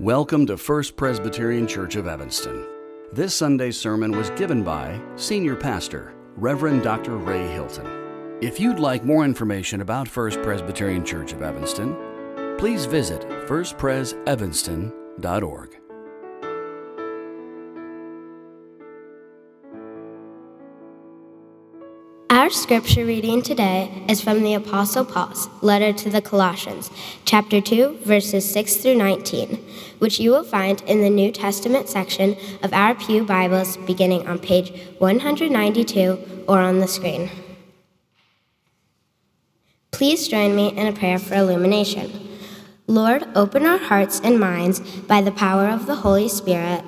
Welcome 0.00 0.46
to 0.46 0.56
First 0.56 0.94
Presbyterian 0.94 1.66
Church 1.66 1.96
of 1.96 2.06
Evanston. 2.06 2.64
This 3.12 3.34
Sunday's 3.34 3.76
sermon 3.76 4.12
was 4.12 4.30
given 4.30 4.62
by 4.62 5.00
Senior 5.16 5.56
Pastor, 5.56 6.14
Reverend 6.36 6.84
Dr. 6.84 7.16
Ray 7.16 7.48
Hilton. 7.48 8.38
If 8.40 8.60
you'd 8.60 8.78
like 8.78 9.04
more 9.04 9.24
information 9.24 9.80
about 9.80 10.06
First 10.06 10.40
Presbyterian 10.40 11.04
Church 11.04 11.32
of 11.32 11.42
Evanston, 11.42 11.96
please 12.58 12.86
visit 12.86 13.22
firstpresevanston.org. 13.48 15.87
Our 22.48 22.54
scripture 22.54 23.04
reading 23.04 23.42
today 23.42 23.92
is 24.08 24.22
from 24.22 24.42
the 24.42 24.54
Apostle 24.54 25.04
Paul's 25.04 25.50
letter 25.60 25.92
to 25.92 26.08
the 26.08 26.22
Colossians, 26.22 26.90
chapter 27.26 27.60
2, 27.60 27.98
verses 28.04 28.50
6 28.50 28.76
through 28.76 28.94
19, 28.94 29.62
which 29.98 30.18
you 30.18 30.30
will 30.30 30.44
find 30.44 30.80
in 30.86 31.02
the 31.02 31.10
New 31.10 31.30
Testament 31.30 31.90
section 31.90 32.38
of 32.62 32.72
our 32.72 32.94
Pew 32.94 33.22
Bibles 33.22 33.76
beginning 33.76 34.26
on 34.26 34.38
page 34.38 34.72
192 34.96 36.44
or 36.48 36.60
on 36.60 36.78
the 36.78 36.88
screen. 36.88 37.28
Please 39.90 40.26
join 40.26 40.56
me 40.56 40.68
in 40.68 40.86
a 40.86 40.92
prayer 40.94 41.18
for 41.18 41.34
illumination. 41.34 42.30
Lord, 42.86 43.24
open 43.34 43.66
our 43.66 43.76
hearts 43.76 44.22
and 44.24 44.40
minds 44.40 44.80
by 45.02 45.20
the 45.20 45.32
power 45.32 45.68
of 45.68 45.84
the 45.84 45.96
Holy 45.96 46.30
Spirit 46.30 46.82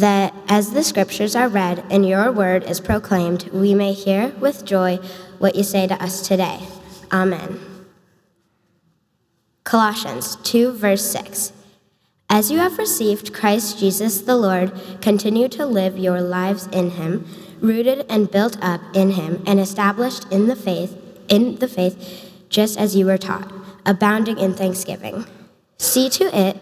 that 0.00 0.34
as 0.48 0.72
the 0.72 0.82
scriptures 0.82 1.36
are 1.36 1.48
read 1.48 1.84
and 1.90 2.06
your 2.06 2.32
word 2.32 2.64
is 2.64 2.80
proclaimed, 2.80 3.48
we 3.52 3.74
may 3.74 3.92
hear 3.92 4.28
with 4.40 4.64
joy 4.64 4.96
what 5.38 5.54
you 5.54 5.62
say 5.62 5.86
to 5.86 6.02
us 6.02 6.26
today. 6.26 6.60
Amen. 7.12 7.60
Colossians 9.62 10.36
2, 10.36 10.72
verse 10.72 11.04
6. 11.10 11.52
As 12.28 12.50
you 12.50 12.58
have 12.58 12.78
received 12.78 13.32
Christ 13.32 13.78
Jesus 13.78 14.22
the 14.22 14.36
Lord, 14.36 14.72
continue 15.00 15.48
to 15.48 15.64
live 15.64 15.96
your 15.98 16.20
lives 16.20 16.66
in 16.68 16.90
him, 16.90 17.26
rooted 17.60 18.04
and 18.08 18.30
built 18.30 18.56
up 18.60 18.80
in 18.94 19.12
him, 19.12 19.42
and 19.46 19.60
established 19.60 20.30
in 20.32 20.48
the 20.48 20.56
faith, 20.56 20.96
in 21.28 21.56
the 21.56 21.68
faith, 21.68 22.32
just 22.48 22.78
as 22.78 22.96
you 22.96 23.06
were 23.06 23.18
taught, 23.18 23.52
abounding 23.86 24.38
in 24.38 24.54
thanksgiving. 24.54 25.26
See 25.78 26.08
to 26.10 26.24
it 26.36 26.56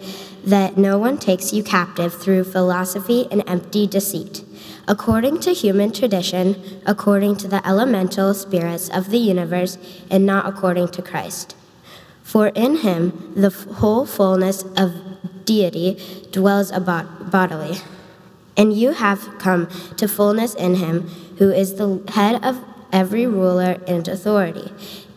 that 0.45 0.77
no 0.77 0.99
one 0.99 1.19
takes 1.19 1.53
you 1.53 1.63
captive 1.63 2.13
through 2.13 2.45
philosophy 2.45 3.29
and 3.31 3.43
empty 3.47 3.87
deceit, 3.87 4.45
according 4.89 5.41
to 5.41 5.53
human 5.53 5.93
tradition, 5.93 6.81
according 6.87 7.37
to 7.37 7.49
the 7.49 7.67
elemental 7.67 8.35
spirits 8.35 8.89
of 8.89 9.11
the 9.11 9.19
universe, 9.19 9.79
and 10.11 10.27
not 10.27 10.47
according 10.47 10.89
to 10.89 11.03
Christ. 11.03 11.55
For 12.23 12.49
in 12.49 12.77
him 12.77 13.33
the 13.37 13.51
whole 13.51 14.07
fullness 14.07 14.65
of 14.77 14.95
deity 15.45 16.03
dwells 16.31 16.73
bodily. 16.73 17.79
And 18.57 18.73
you 18.73 18.93
have 18.93 19.39
come 19.39 19.69
to 19.97 20.09
fullness 20.09 20.55
in 20.55 20.77
him, 20.77 21.09
who 21.39 21.51
is 21.51 21.77
the 21.77 22.03
head 22.09 22.45
of 22.45 22.63
every 22.93 23.27
ruler 23.27 23.79
and 23.87 24.07
authority. 24.09 24.73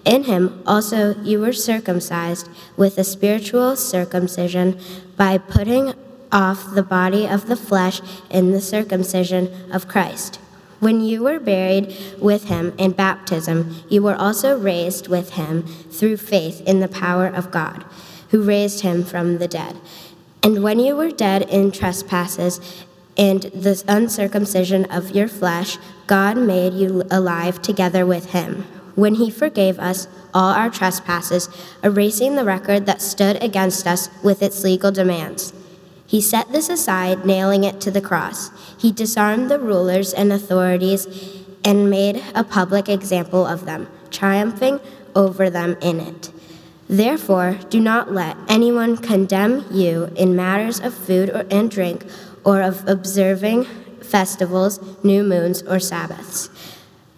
In 0.06 0.26
him 0.26 0.62
also 0.68 1.16
you 1.24 1.40
were 1.40 1.52
circumcised 1.52 2.48
with 2.78 3.00
a 3.00 3.04
spiritual 3.04 3.76
circumcision 3.76 4.80
by 5.18 5.40
putting 5.40 5.94
off 6.32 6.76
the 6.76 6.84
body 6.84 7.28
of 7.28 7.48
the 7.48 7.56
flesh 7.56 8.02
in 8.30 8.52
the 8.52 8.62
circumcision 8.62 9.50
of 9.72 9.88
Christ. 9.88 10.40
When 10.80 11.02
you 11.02 11.24
were 11.24 11.40
buried 11.40 11.96
with 12.20 12.46
him 12.46 12.74
in 12.78 12.92
baptism, 12.92 13.84
you 13.90 14.04
were 14.04 14.16
also 14.16 14.60
raised 14.60 15.08
with 15.08 15.32
him 15.32 15.64
through 15.64 16.18
faith 16.18 16.62
in 16.62 16.82
the 16.82 16.88
power 16.88 17.28
of 17.28 17.50
God, 17.50 17.84
who 18.30 18.44
raised 18.44 18.82
him 18.82 19.04
from 19.04 19.40
the 19.40 19.48
dead. 19.48 19.76
And 20.44 20.62
when 20.62 20.80
you 20.80 20.96
were 20.96 21.12
dead 21.12 21.44
in 21.44 21.72
trespasses 21.72 22.84
and 23.18 23.44
the 23.44 23.82
uncircumcision 23.88 24.86
of 24.92 25.16
your 25.16 25.30
flesh, 25.30 25.80
God 26.06 26.38
made 26.38 26.74
you 26.74 27.04
alive 27.10 27.62
together 27.62 28.06
with 28.06 28.32
him 28.32 28.68
when 28.96 29.16
he 29.16 29.30
forgave 29.30 29.78
us 29.80 30.08
all 30.34 30.54
our 30.54 30.70
trespasses, 30.70 31.50
erasing 31.84 32.36
the 32.36 32.46
record 32.46 32.86
that 32.86 33.02
stood 33.02 33.42
against 33.44 33.86
us 33.86 34.10
with 34.24 34.42
its 34.42 34.64
legal 34.64 34.92
demands. 34.92 35.54
He 36.08 36.22
set 36.22 36.52
this 36.52 36.70
aside, 36.70 37.26
nailing 37.26 37.64
it 37.64 37.82
to 37.82 37.92
the 37.92 38.02
cross. 38.02 38.52
He 38.80 38.92
disarmed 38.92 39.50
the 39.50 39.60
rulers 39.60 40.14
and 40.14 40.32
authorities 40.32 41.08
and 41.64 41.90
made 41.90 42.24
a 42.34 42.44
public 42.44 42.88
example 42.88 43.46
of 43.46 43.66
them, 43.66 43.88
triumphing 44.12 44.80
over 45.16 45.50
them 45.50 45.78
in 45.82 46.00
it. 46.00 46.32
Therefore, 46.88 47.58
do 47.70 47.80
not 47.80 48.14
let 48.14 48.38
anyone 48.48 48.98
condemn 48.98 49.66
you 49.72 50.12
in 50.16 50.36
matters 50.36 50.80
of 50.80 50.94
food 50.94 51.30
or, 51.30 51.46
and 51.50 51.72
drink, 51.72 52.06
or 52.44 52.62
of 52.62 52.88
observing 52.88 53.66
festivals, 54.04 54.80
new 55.04 55.24
moons, 55.24 55.64
or 55.64 55.80
Sabbaths 55.80 56.50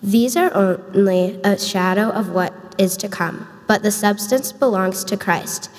these 0.02 0.38
are 0.38 0.54
only 0.54 1.40
a 1.44 1.58
shadow 1.58 2.10
of 2.10 2.30
what 2.30 2.54
is 2.78 2.98
to 2.98 3.10
come, 3.10 3.48
but 3.68 3.84
the 3.84 3.92
substance 3.92 4.52
belongs 4.52 5.04
to 5.06 5.18
Christ. 5.18 5.70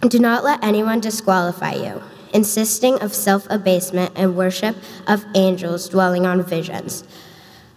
Do 0.00 0.18
not 0.18 0.44
let 0.44 0.62
anyone 0.62 1.00
disqualify 1.00 1.74
you, 1.74 2.02
insisting 2.32 3.00
of 3.00 3.14
self 3.14 3.46
abasement 3.50 4.12
and 4.16 4.36
worship 4.36 4.76
of 5.06 5.24
angels 5.34 5.88
dwelling 5.88 6.26
on 6.26 6.42
visions, 6.42 7.04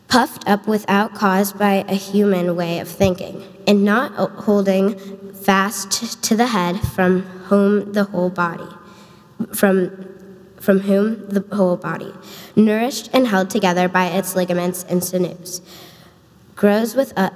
puffed 0.07 0.47
up 0.47 0.67
without 0.67 1.13
cause 1.13 1.53
by 1.53 1.85
a 1.87 1.95
human 1.95 2.55
way 2.55 2.79
of 2.79 2.87
thinking, 2.87 3.43
and 3.67 3.85
not 3.85 4.13
holding 4.43 4.97
fast 5.33 6.23
to 6.23 6.35
the 6.35 6.47
head 6.47 6.79
from 6.79 7.21
whom 7.21 7.93
the 7.93 8.05
whole 8.05 8.29
body, 8.29 8.67
from 9.53 10.07
from 10.61 10.79
whom 10.79 11.27
the 11.27 11.43
whole 11.55 11.75
body, 11.75 12.13
nourished 12.55 13.09
and 13.13 13.27
held 13.27 13.49
together 13.49 13.89
by 13.89 14.05
its 14.05 14.35
ligaments 14.35 14.83
and 14.83 15.03
sinews, 15.03 15.61
grows 16.55 16.95
with 16.95 17.11
a, 17.17 17.31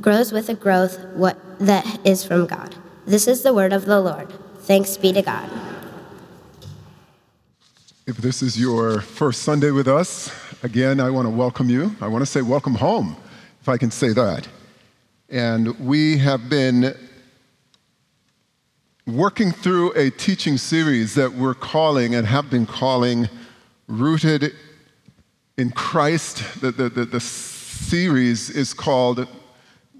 grows 0.00 0.32
with 0.32 0.48
a 0.48 0.54
growth 0.54 0.98
what, 1.14 1.38
that 1.60 2.04
is 2.04 2.24
from 2.24 2.46
God. 2.46 2.74
This 3.06 3.28
is 3.28 3.42
the 3.42 3.54
word 3.54 3.72
of 3.72 3.86
the 3.86 4.00
Lord. 4.00 4.32
Thanks 4.58 4.96
be 4.96 5.12
to 5.12 5.22
God. 5.22 5.48
If 8.06 8.16
this 8.16 8.42
is 8.42 8.58
your 8.58 9.00
first 9.00 9.42
Sunday 9.42 9.70
with 9.70 9.86
us, 9.86 10.32
again, 10.64 11.00
I 11.00 11.10
want 11.10 11.26
to 11.26 11.30
welcome 11.30 11.70
you. 11.70 11.94
I 12.00 12.08
want 12.08 12.22
to 12.22 12.26
say 12.26 12.42
welcome 12.42 12.74
home, 12.74 13.16
if 13.60 13.68
I 13.68 13.76
can 13.76 13.92
say 13.92 14.12
that. 14.12 14.48
And 15.28 15.78
we 15.78 16.18
have 16.18 16.48
been 16.48 16.96
working 19.06 19.52
through 19.52 19.92
a 19.92 20.10
teaching 20.10 20.58
series 20.58 21.14
that 21.14 21.32
we're 21.32 21.54
calling 21.54 22.16
and 22.16 22.26
have 22.26 22.50
been 22.50 22.66
calling 22.66 23.28
Rooted 23.86 24.52
in 25.56 25.70
Christ. 25.70 26.60
The, 26.60 26.72
the, 26.72 26.88
the, 26.88 27.04
the 27.04 27.20
series 27.20 28.50
is 28.50 28.74
called 28.74 29.28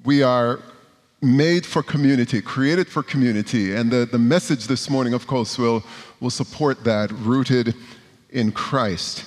We 0.04 0.24
Are 0.24 0.58
Made 1.22 1.64
for 1.64 1.84
Community, 1.84 2.42
Created 2.42 2.88
for 2.88 3.04
Community. 3.04 3.76
And 3.76 3.92
the, 3.92 4.06
the 4.06 4.18
message 4.18 4.66
this 4.66 4.90
morning, 4.90 5.14
of 5.14 5.28
course, 5.28 5.56
will, 5.56 5.84
will 6.18 6.30
support 6.30 6.82
that 6.82 7.12
rooted 7.12 7.76
in 8.30 8.50
Christ. 8.50 9.24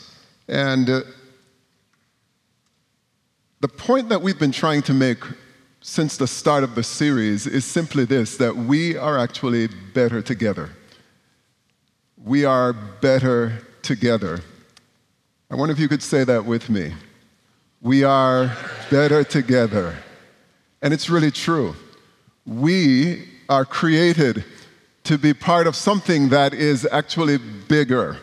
And 0.49 0.89
uh, 0.89 1.01
the 3.61 3.69
point 3.69 4.09
that 4.09 4.21
we've 4.21 4.39
been 4.39 4.51
trying 4.51 4.81
to 4.83 4.93
make 4.93 5.23
since 5.81 6.17
the 6.17 6.27
start 6.27 6.63
of 6.63 6.75
the 6.75 6.83
series 6.83 7.47
is 7.47 7.65
simply 7.65 8.05
this 8.05 8.37
that 8.37 8.55
we 8.55 8.97
are 8.97 9.17
actually 9.17 9.67
better 9.93 10.21
together. 10.21 10.69
We 12.23 12.45
are 12.45 12.73
better 12.73 13.65
together. 13.81 14.41
I 15.49 15.55
wonder 15.55 15.71
if 15.73 15.79
you 15.79 15.87
could 15.87 16.03
say 16.03 16.23
that 16.25 16.45
with 16.45 16.69
me. 16.69 16.93
We 17.81 18.03
are 18.03 18.55
better 18.91 19.23
together. 19.23 19.95
And 20.81 20.93
it's 20.93 21.09
really 21.09 21.31
true. 21.31 21.75
We 22.45 23.27
are 23.47 23.65
created 23.65 24.43
to 25.05 25.17
be 25.17 25.33
part 25.33 25.65
of 25.65 25.75
something 25.75 26.29
that 26.29 26.53
is 26.53 26.87
actually 26.91 27.37
bigger 27.37 28.17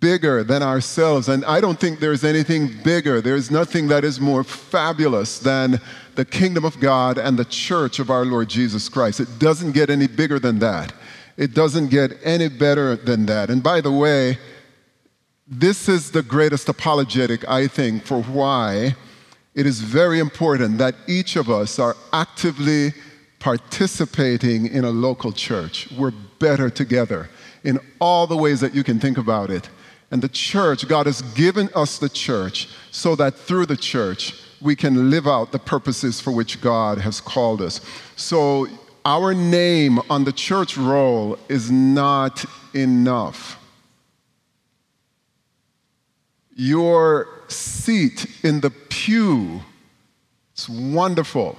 bigger 0.00 0.44
than 0.44 0.62
ourselves. 0.62 1.28
And 1.28 1.44
I 1.44 1.60
don't 1.60 1.78
think 1.78 2.00
there's 2.00 2.24
anything 2.24 2.70
bigger. 2.84 3.20
There's 3.20 3.50
nothing 3.50 3.88
that 3.88 4.04
is 4.04 4.20
more 4.20 4.44
fabulous 4.44 5.38
than 5.38 5.80
the 6.14 6.24
kingdom 6.24 6.64
of 6.64 6.78
God 6.80 7.18
and 7.18 7.38
the 7.38 7.44
church 7.44 7.98
of 7.98 8.10
our 8.10 8.24
Lord 8.24 8.48
Jesus 8.48 8.88
Christ. 8.88 9.20
It 9.20 9.38
doesn't 9.38 9.72
get 9.72 9.90
any 9.90 10.06
bigger 10.06 10.38
than 10.38 10.58
that. 10.60 10.92
It 11.36 11.54
doesn't 11.54 11.88
get 11.88 12.12
any 12.24 12.48
better 12.48 12.96
than 12.96 13.26
that. 13.26 13.50
And 13.50 13.62
by 13.62 13.80
the 13.80 13.92
way, 13.92 14.38
this 15.46 15.88
is 15.88 16.10
the 16.10 16.22
greatest 16.22 16.68
apologetic, 16.68 17.48
I 17.48 17.68
think, 17.68 18.04
for 18.04 18.22
why 18.22 18.96
it 19.54 19.66
is 19.66 19.80
very 19.80 20.18
important 20.18 20.78
that 20.78 20.94
each 21.06 21.36
of 21.36 21.48
us 21.48 21.78
are 21.78 21.96
actively 22.12 22.92
participating 23.38 24.66
in 24.66 24.84
a 24.84 24.90
local 24.90 25.32
church. 25.32 25.88
We're 25.96 26.12
better 26.38 26.70
together 26.70 27.28
in 27.64 27.78
all 28.00 28.26
the 28.26 28.36
ways 28.36 28.60
that 28.60 28.74
you 28.74 28.84
can 28.84 29.00
think 29.00 29.18
about 29.18 29.50
it. 29.50 29.68
And 30.10 30.22
the 30.22 30.28
church, 30.28 30.88
God 30.88 31.06
has 31.06 31.22
given 31.22 31.68
us 31.74 31.98
the 31.98 32.08
church 32.08 32.68
so 32.90 33.14
that 33.16 33.34
through 33.34 33.66
the 33.66 33.76
church 33.76 34.34
we 34.60 34.74
can 34.74 35.10
live 35.10 35.26
out 35.26 35.52
the 35.52 35.58
purposes 35.58 36.20
for 36.20 36.32
which 36.32 36.60
God 36.60 36.98
has 36.98 37.20
called 37.20 37.60
us. 37.60 37.80
So 38.16 38.66
our 39.04 39.34
name 39.34 40.00
on 40.10 40.24
the 40.24 40.32
church 40.32 40.76
roll 40.76 41.38
is 41.48 41.70
not 41.70 42.44
enough. 42.74 43.58
Your 46.56 47.28
seat 47.48 48.26
in 48.42 48.60
the 48.60 48.70
pew, 48.70 49.60
it's 50.52 50.68
wonderful, 50.68 51.56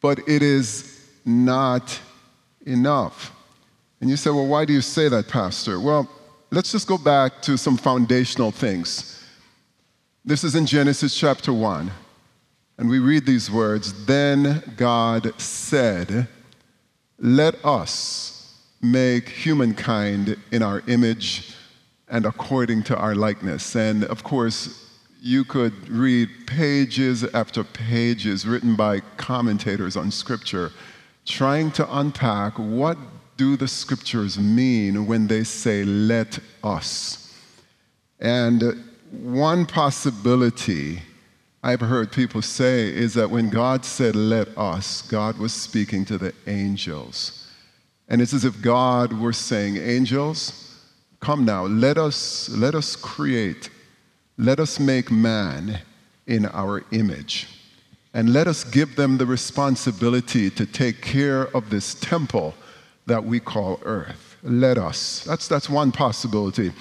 but 0.00 0.20
it 0.26 0.42
is 0.42 1.06
not 1.24 2.00
enough. 2.64 3.32
And 4.00 4.08
you 4.08 4.16
say, 4.16 4.30
well, 4.30 4.46
why 4.46 4.64
do 4.64 4.72
you 4.72 4.80
say 4.80 5.08
that, 5.08 5.28
Pastor? 5.28 5.78
Well, 5.78 6.08
let's 6.50 6.72
just 6.72 6.86
go 6.86 6.98
back 6.98 7.42
to 7.42 7.56
some 7.56 7.76
foundational 7.76 8.50
things. 8.50 9.24
This 10.24 10.44
is 10.44 10.54
in 10.54 10.66
Genesis 10.66 11.18
chapter 11.18 11.52
1. 11.52 11.90
And 12.78 12.88
we 12.88 12.98
read 12.98 13.24
these 13.24 13.50
words 13.50 14.04
Then 14.06 14.62
God 14.76 15.38
said, 15.40 16.28
Let 17.18 17.64
us 17.64 18.54
make 18.82 19.28
humankind 19.28 20.36
in 20.52 20.62
our 20.62 20.82
image 20.86 21.54
and 22.08 22.26
according 22.26 22.84
to 22.84 22.96
our 22.96 23.14
likeness. 23.14 23.74
And 23.74 24.04
of 24.04 24.22
course, 24.22 24.84
you 25.20 25.44
could 25.44 25.88
read 25.88 26.28
pages 26.46 27.24
after 27.34 27.64
pages 27.64 28.46
written 28.46 28.76
by 28.76 29.00
commentators 29.16 29.96
on 29.96 30.10
Scripture 30.10 30.70
trying 31.24 31.72
to 31.72 31.98
unpack 31.98 32.56
what 32.58 32.96
do 33.36 33.56
the 33.56 33.68
Scriptures 33.68 34.38
mean 34.38 35.06
when 35.06 35.26
they 35.26 35.44
say, 35.44 35.84
let 35.84 36.38
us. 36.64 37.34
And 38.20 38.84
one 39.10 39.66
possibility 39.66 41.02
I've 41.62 41.80
heard 41.80 42.12
people 42.12 42.42
say 42.42 42.88
is 42.88 43.14
that 43.14 43.30
when 43.30 43.50
God 43.50 43.84
said, 43.84 44.14
let 44.14 44.56
us, 44.56 45.02
God 45.02 45.38
was 45.38 45.52
speaking 45.52 46.04
to 46.06 46.18
the 46.18 46.32
angels. 46.46 47.50
And 48.08 48.22
it's 48.22 48.32
as 48.32 48.44
if 48.44 48.62
God 48.62 49.12
were 49.12 49.32
saying, 49.32 49.76
angels, 49.76 50.80
come 51.20 51.44
now, 51.44 51.64
let 51.64 51.98
us, 51.98 52.48
let 52.50 52.74
us 52.74 52.94
create, 52.94 53.68
let 54.38 54.60
us 54.60 54.78
make 54.78 55.10
man 55.10 55.80
in 56.26 56.46
our 56.46 56.84
image. 56.92 57.48
And 58.14 58.32
let 58.32 58.46
us 58.46 58.64
give 58.64 58.96
them 58.96 59.18
the 59.18 59.26
responsibility 59.26 60.50
to 60.50 60.66
take 60.66 61.02
care 61.02 61.48
of 61.54 61.68
this 61.68 61.94
temple 61.94 62.54
that 63.06 63.24
we 63.24 63.40
call 63.40 63.80
earth. 63.84 64.36
Let 64.42 64.78
us. 64.78 65.24
That's, 65.24 65.48
that's 65.48 65.70
one 65.70 65.92
possibility. 65.92 66.72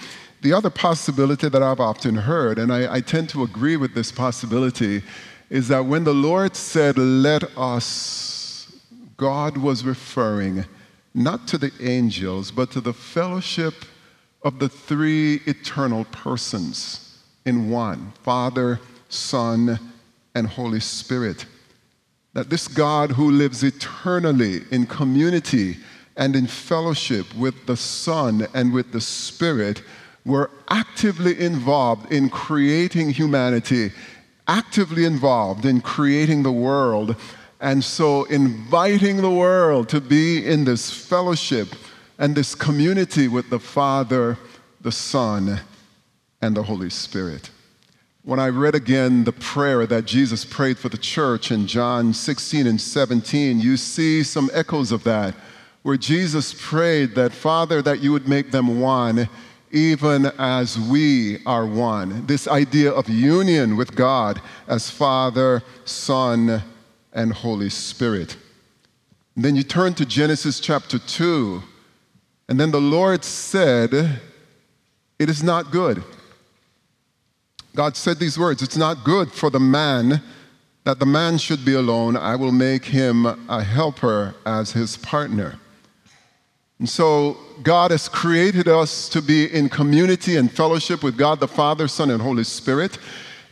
The 0.41 0.53
other 0.53 0.69
possibility 0.69 1.49
that 1.49 1.63
I've 1.63 1.79
often 1.79 2.15
heard, 2.15 2.59
and 2.59 2.71
I, 2.73 2.95
I 2.95 3.01
tend 3.01 3.29
to 3.29 3.43
agree 3.43 3.77
with 3.77 3.93
this 3.93 4.11
possibility, 4.11 5.01
is 5.49 5.67
that 5.69 5.85
when 5.85 6.03
the 6.03 6.13
Lord 6.13 6.55
said, 6.55 6.97
Let 6.97 7.43
us, 7.57 8.71
God 9.17 9.57
was 9.57 9.83
referring 9.83 10.65
not 11.13 11.47
to 11.47 11.57
the 11.57 11.71
angels, 11.79 12.51
but 12.51 12.71
to 12.71 12.81
the 12.81 12.93
fellowship 12.93 13.73
of 14.43 14.59
the 14.59 14.69
three 14.69 15.41
eternal 15.45 16.05
persons 16.05 17.19
in 17.45 17.69
one 17.69 18.11
Father, 18.21 18.79
Son, 19.09 19.79
and 20.35 20.47
Holy 20.47 20.79
Spirit. 20.79 21.45
That 22.33 22.49
this 22.49 22.67
God 22.67 23.11
who 23.11 23.31
lives 23.31 23.63
eternally 23.63 24.63
in 24.71 24.85
community 24.85 25.77
and 26.17 26.35
in 26.35 26.47
fellowship 26.47 27.33
with 27.35 27.65
the 27.65 27.77
Son 27.77 28.47
and 28.53 28.73
with 28.73 28.91
the 28.91 29.01
Spirit 29.01 29.81
were 30.25 30.49
actively 30.69 31.39
involved 31.39 32.11
in 32.11 32.29
creating 32.29 33.11
humanity, 33.11 33.91
actively 34.47 35.05
involved 35.05 35.65
in 35.65 35.81
creating 35.81 36.43
the 36.43 36.51
world, 36.51 37.15
and 37.59 37.83
so 37.83 38.23
inviting 38.25 39.17
the 39.17 39.31
world 39.31 39.89
to 39.89 40.01
be 40.01 40.45
in 40.45 40.65
this 40.65 40.89
fellowship 40.91 41.69
and 42.17 42.35
this 42.35 42.55
community 42.55 43.27
with 43.27 43.49
the 43.49 43.59
Father, 43.59 44.37
the 44.81 44.91
Son, 44.91 45.59
and 46.41 46.55
the 46.55 46.63
Holy 46.63 46.89
Spirit. 46.89 47.49
When 48.23 48.39
I 48.39 48.49
read 48.49 48.73
again 48.73 49.23
the 49.23 49.31
prayer 49.31 49.85
that 49.85 50.05
Jesus 50.05 50.45
prayed 50.45 50.79
for 50.79 50.89
the 50.89 50.97
church 50.97 51.51
in 51.51 51.67
John 51.67 52.13
16 52.13 52.65
and 52.65 52.81
17, 52.81 53.59
you 53.59 53.77
see 53.77 54.23
some 54.23 54.49
echoes 54.53 54.91
of 54.91 55.03
that, 55.03 55.35
where 55.85 55.97
Jesus 55.97 56.51
prayed 56.51 57.13
that, 57.13 57.31
Father, 57.31 57.79
that 57.83 57.99
you 57.99 58.11
would 58.11 58.27
make 58.27 58.49
them 58.49 58.81
one 58.81 59.29
even 59.69 60.25
as 60.39 60.79
we 60.79 61.37
are 61.45 61.67
one. 61.67 62.25
This 62.25 62.47
idea 62.47 62.91
of 62.91 63.07
union 63.07 63.77
with 63.77 63.95
God 63.95 64.41
as 64.67 64.89
Father, 64.89 65.61
Son, 65.83 66.63
and 67.13 67.31
Holy 67.31 67.69
Spirit. 67.69 68.35
And 69.35 69.45
then 69.45 69.55
you 69.55 69.61
turn 69.61 69.93
to 69.93 70.07
Genesis 70.07 70.59
chapter 70.59 70.97
2, 70.97 71.61
and 72.49 72.59
then 72.59 72.71
the 72.71 72.81
Lord 72.81 73.23
said, 73.23 73.93
It 75.19 75.29
is 75.29 75.43
not 75.43 75.69
good. 75.69 76.03
God 77.75 77.95
said 77.95 78.17
these 78.17 78.39
words 78.39 78.63
It's 78.63 78.75
not 78.75 79.03
good 79.03 79.31
for 79.31 79.51
the 79.51 79.59
man 79.59 80.23
that 80.83 80.97
the 80.97 81.05
man 81.05 81.37
should 81.37 81.63
be 81.63 81.75
alone. 81.75 82.17
I 82.17 82.35
will 82.37 82.51
make 82.51 82.85
him 82.85 83.27
a 83.47 83.63
helper 83.63 84.33
as 84.47 84.71
his 84.71 84.97
partner. 84.97 85.59
And 86.79 86.89
so 86.89 87.37
God 87.63 87.91
has 87.91 88.09
created 88.09 88.67
us 88.67 89.07
to 89.09 89.21
be 89.21 89.45
in 89.53 89.69
community 89.69 90.35
and 90.35 90.51
fellowship 90.51 91.03
with 91.03 91.17
God 91.17 91.39
the 91.39 91.47
Father, 91.47 91.87
Son, 91.87 92.11
and 92.11 92.21
Holy 92.21 92.43
Spirit. 92.43 92.97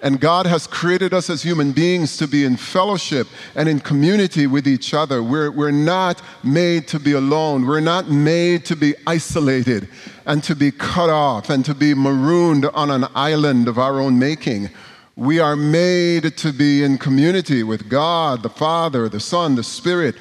And 0.02 0.20
God 0.20 0.46
has 0.46 0.68
created 0.68 1.14
us 1.14 1.30
as 1.30 1.42
human 1.42 1.72
beings 1.72 2.18
to 2.18 2.28
be 2.28 2.44
in 2.44 2.58
fellowship 2.58 3.25
and 3.56 3.70
in 3.70 3.80
community 3.80 4.46
with 4.46 4.68
each 4.68 4.94
other. 4.94 5.24
We're, 5.24 5.50
we're 5.50 5.72
not 5.72 6.22
made 6.44 6.90
to 6.90 7.00
be 7.00 7.14
alone. 7.14 7.66
We're 7.66 7.80
not 7.80 8.10
made 8.10 8.66
to 8.66 8.75
be 8.75 8.96
isolated 9.08 9.88
and 10.25 10.44
to 10.44 10.54
be 10.54 10.72
cut 10.72 11.10
off 11.10 11.50
and 11.50 11.64
to 11.64 11.74
be 11.74 11.94
marooned 11.94 12.66
on 12.66 12.92
an 12.92 13.06
island 13.16 13.70
of 13.70 13.80
our 13.80 14.02
own 14.02 14.20
making. 14.20 14.70
We 15.16 15.40
are 15.40 15.56
made 15.56 16.36
to 16.38 16.52
be 16.52 16.84
in 16.84 16.98
community 16.98 17.64
with 17.64 17.88
God, 17.88 18.44
the 18.44 18.50
Father, 18.50 19.08
the 19.08 19.22
Son, 19.22 19.56
the 19.56 19.64
Spirit, 19.64 20.16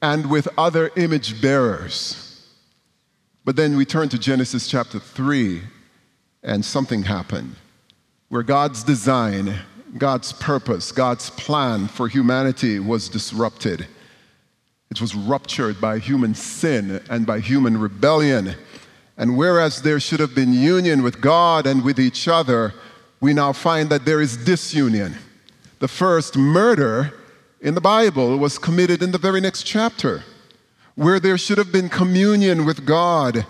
and 0.00 0.28
with 0.28 0.48
other 0.58 0.90
image 0.96 1.40
bearers. 1.40 2.21
But 3.44 3.56
then 3.56 3.76
we 3.76 3.84
turn 3.84 4.08
to 4.10 4.18
Genesis 4.18 4.68
chapter 4.68 5.00
3, 5.00 5.62
and 6.44 6.64
something 6.64 7.02
happened 7.02 7.56
where 8.28 8.42
God's 8.42 8.82
design, 8.82 9.54
God's 9.98 10.32
purpose, 10.32 10.90
God's 10.90 11.28
plan 11.28 11.86
for 11.86 12.08
humanity 12.08 12.78
was 12.78 13.10
disrupted. 13.10 13.86
It 14.90 15.02
was 15.02 15.14
ruptured 15.14 15.80
by 15.82 15.98
human 15.98 16.34
sin 16.34 17.02
and 17.10 17.26
by 17.26 17.40
human 17.40 17.78
rebellion. 17.78 18.54
And 19.18 19.36
whereas 19.36 19.82
there 19.82 20.00
should 20.00 20.20
have 20.20 20.34
been 20.34 20.54
union 20.54 21.02
with 21.02 21.20
God 21.20 21.66
and 21.66 21.84
with 21.84 22.00
each 22.00 22.26
other, 22.26 22.72
we 23.20 23.34
now 23.34 23.52
find 23.52 23.90
that 23.90 24.06
there 24.06 24.22
is 24.22 24.38
disunion. 24.38 25.14
The 25.80 25.88
first 25.88 26.34
murder 26.34 27.12
in 27.60 27.74
the 27.74 27.82
Bible 27.82 28.38
was 28.38 28.56
committed 28.58 29.02
in 29.02 29.10
the 29.10 29.18
very 29.18 29.42
next 29.42 29.64
chapter 29.64 30.22
where 30.94 31.20
there 31.20 31.38
should 31.38 31.58
have 31.58 31.72
been 31.72 31.88
communion 31.88 32.64
with 32.64 32.84
God 32.84 33.46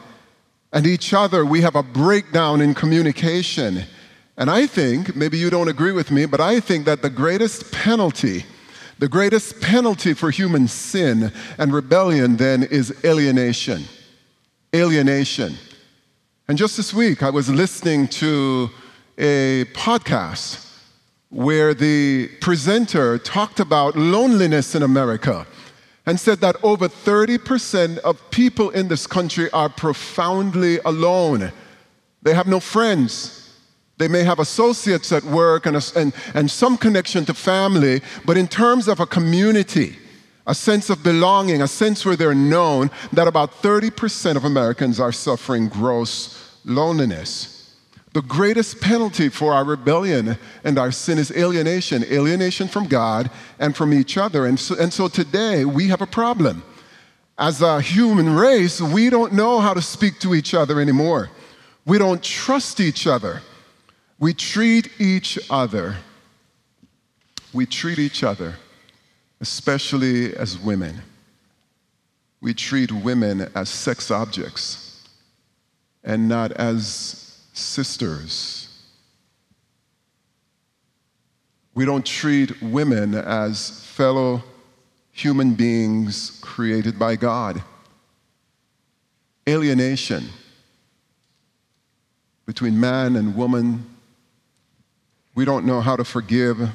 and 0.73 0.87
each 0.87 1.13
other, 1.13 1.45
we 1.45 1.61
have 1.61 1.77
a 1.77 1.83
breakdown 1.83 2.61
in 2.61 2.75
communication. 2.75 3.85
And 4.37 4.51
I 4.51 4.67
think, 4.67 5.15
maybe 5.15 5.37
you 5.37 5.51
don't 5.51 5.69
agree 5.69 5.93
with 5.93 6.11
me, 6.11 6.25
but 6.25 6.41
I 6.41 6.61
think 6.61 6.87
that 6.87 7.03
the 7.03 7.11
greatest 7.11 7.71
penalty, 7.73 8.45
the 8.99 9.09
greatest 9.09 9.61
penalty 9.61 10.15
for 10.15 10.31
human 10.31 10.69
sin 10.69 11.31
and 11.59 11.75
rebellion 11.75 12.37
then 12.37 12.63
is 12.63 12.95
alienation. 13.05 13.85
Alienation. 14.75 15.55
And 16.49 16.57
just 16.57 16.77
this 16.77 16.95
week, 16.95 17.23
I 17.23 17.31
was 17.31 17.51
listening 17.51 18.09
to 18.09 18.71
a 19.19 19.67
podcast 19.75 20.67
where 21.29 21.75
the 21.75 22.29
presenter 22.41 23.19
talked 23.19 23.61
about 23.61 23.97
loneliness 23.97 24.75
in 24.75 24.83
America 24.83 25.47
and 26.07 26.19
said 26.19 26.41
that 26.41 26.57
over 26.65 26.89
30% 26.89 27.99
of 27.99 28.31
people 28.31 28.71
in 28.71 28.89
this 28.89 29.07
country 29.07 29.51
are 29.53 29.69
profoundly 29.69 30.79
alone. 30.85 31.53
They 32.23 32.35
have 32.35 32.47
no 32.47 32.61
friends. 32.61 33.39
They 33.99 34.09
may 34.09 34.25
have 34.25 34.41
associates 34.41 35.13
at 35.13 35.23
work 35.23 35.67
and, 35.67 35.77
a, 35.77 35.83
and, 35.95 36.13
and 36.35 36.51
some 36.51 36.77
connection 36.77 37.25
to 37.27 37.35
family, 37.35 38.01
but 38.25 38.37
in 38.37 38.49
terms 38.49 38.89
of 38.89 38.99
a 38.99 39.07
community, 39.07 39.97
a 40.47 40.55
sense 40.55 40.91
of 40.91 41.05
belonging, 41.05 41.63
a 41.63 41.69
sense 41.69 42.05
where 42.05 42.17
they're 42.17 42.35
known, 42.35 42.91
that 43.13 43.29
about 43.29 43.63
30% 43.63 44.37
of 44.37 44.45
Americans 44.45 44.99
are 44.99 45.13
suffering 45.13 45.69
gross 45.69 46.59
loneliness. 46.65 47.52
The 48.12 48.23
greatest 48.23 48.81
penalty 48.81 49.31
for 49.31 49.54
our 49.54 49.64
rebellion 49.64 50.37
and 50.64 50.78
our 50.78 50.92
sin 50.92 51.19
is 51.19 51.31
alienation 51.31 52.04
alienation 52.04 52.69
from 52.69 52.87
God 52.87 53.31
and 53.59 53.75
from 53.75 53.95
each 53.95 54.19
other. 54.19 54.45
And 54.45 54.61
so, 54.61 54.75
and 54.78 54.92
so 54.92 55.09
today 55.09 55.64
we 55.64 55.88
have 55.88 56.02
a 56.02 56.07
problem. 56.07 56.62
As 57.38 57.62
a 57.62 57.81
human 57.81 58.35
race, 58.37 58.81
we 58.81 59.09
don't 59.09 59.33
know 59.33 59.61
how 59.61 59.73
to 59.73 59.81
speak 59.81 60.21
to 60.21 60.35
each 60.35 60.52
other 60.52 60.78
anymore. 60.78 61.31
We 61.87 61.97
don't 61.97 62.23
trust 62.23 62.81
each 62.81 63.07
other. 63.07 63.40
We 64.19 64.35
treat 64.35 64.90
each 65.00 65.38
other. 65.49 65.97
We 67.52 67.66
treat 67.66 67.99
each 67.99 68.23
other, 68.23 68.54
especially 69.40 70.35
as 70.37 70.59
women, 70.59 71.02
we 72.40 72.54
treat 72.54 72.90
women 72.90 73.49
as 73.54 73.69
sex 73.69 74.11
objects 74.11 75.07
and 76.02 76.28
not 76.28 76.50
as 76.52 77.22
sisters. 77.53 78.69
We 81.75 81.85
don't 81.85 82.05
treat 82.05 82.61
women 82.63 83.15
as 83.15 83.83
fellow 83.85 84.43
human 85.11 85.55
beings 85.55 86.39
created 86.43 86.99
by 86.99 87.17
God. 87.17 87.63
Alienation 89.49 90.29
between 92.47 92.79
man 92.79 93.17
and 93.17 93.35
woman. 93.35 93.87
We 95.35 95.45
don't 95.45 95.65
know 95.65 95.81
how 95.81 95.97
to 95.97 96.05
forgive. 96.05 96.71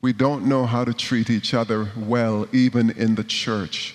We 0.00 0.12
don't 0.12 0.46
know 0.46 0.66
how 0.66 0.84
to 0.84 0.94
treat 0.94 1.30
each 1.30 1.54
other 1.54 1.88
well, 1.96 2.46
even 2.52 2.90
in 2.90 3.16
the 3.16 3.24
church. 3.24 3.94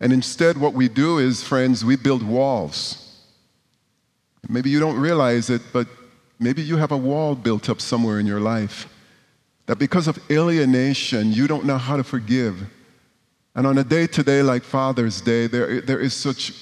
And 0.00 0.12
instead, 0.12 0.58
what 0.58 0.74
we 0.74 0.88
do 0.88 1.18
is, 1.18 1.42
friends, 1.42 1.84
we 1.84 1.96
build 1.96 2.22
walls. 2.22 3.02
Maybe 4.48 4.70
you 4.70 4.78
don't 4.78 4.98
realize 4.98 5.50
it, 5.50 5.62
but 5.72 5.88
maybe 6.38 6.62
you 6.62 6.76
have 6.76 6.92
a 6.92 6.96
wall 6.96 7.34
built 7.34 7.68
up 7.68 7.80
somewhere 7.80 8.20
in 8.20 8.26
your 8.26 8.40
life. 8.40 8.88
That 9.66 9.78
because 9.78 10.06
of 10.06 10.18
alienation, 10.30 11.32
you 11.32 11.46
don't 11.46 11.64
know 11.64 11.78
how 11.78 11.96
to 11.96 12.04
forgive. 12.04 12.68
And 13.54 13.66
on 13.66 13.78
a 13.78 13.84
day 13.84 14.06
today 14.06 14.42
like 14.42 14.62
Father's 14.62 15.20
Day, 15.20 15.46
there, 15.46 15.80
there 15.80 15.98
is 15.98 16.14
such 16.14 16.52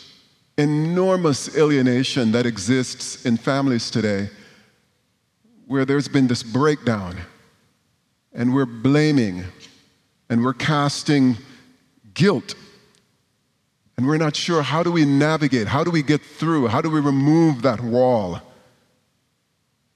enormous 0.56 1.56
alienation 1.56 2.32
that 2.32 2.46
exists 2.46 3.26
in 3.26 3.36
families 3.36 3.90
today 3.90 4.30
where 5.66 5.84
there's 5.84 6.08
been 6.08 6.28
this 6.28 6.42
breakdown 6.42 7.16
and 8.32 8.54
we're 8.54 8.66
blaming 8.66 9.44
and 10.30 10.44
we're 10.44 10.54
casting 10.54 11.36
guilt 12.14 12.54
and 13.96 14.06
we're 14.06 14.18
not 14.18 14.34
sure 14.34 14.62
how 14.62 14.82
do 14.82 14.90
we 14.90 15.04
navigate 15.04 15.68
how 15.68 15.84
do 15.84 15.90
we 15.90 16.02
get 16.02 16.20
through 16.20 16.66
how 16.68 16.80
do 16.80 16.90
we 16.90 17.00
remove 17.00 17.62
that 17.62 17.80
wall? 17.80 18.40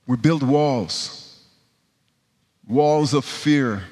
We 0.07 0.17
build 0.17 0.43
walls. 0.43 1.45
Walls 2.67 3.12
of 3.12 3.25
fear. 3.25 3.85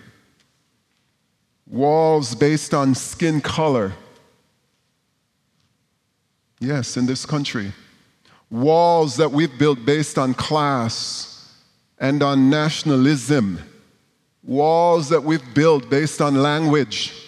Walls 1.67 2.35
based 2.35 2.73
on 2.73 2.95
skin 2.95 3.41
color. 3.41 3.93
Yes 6.59 6.97
in 6.97 7.07
this 7.07 7.27
country. 7.27 7.73
Walls 8.51 9.17
that 9.17 9.31
we've 9.31 9.59
built 9.59 9.85
based 9.85 10.17
on 10.17 10.33
class 10.33 11.53
and 11.99 12.23
on 12.23 12.49
nationalism. 12.49 13.59
Walls 14.43 15.09
that 15.11 15.23
we've 15.23 15.55
built 15.55 15.91
based 15.91 16.21
on 16.21 16.37
language. 16.43 17.26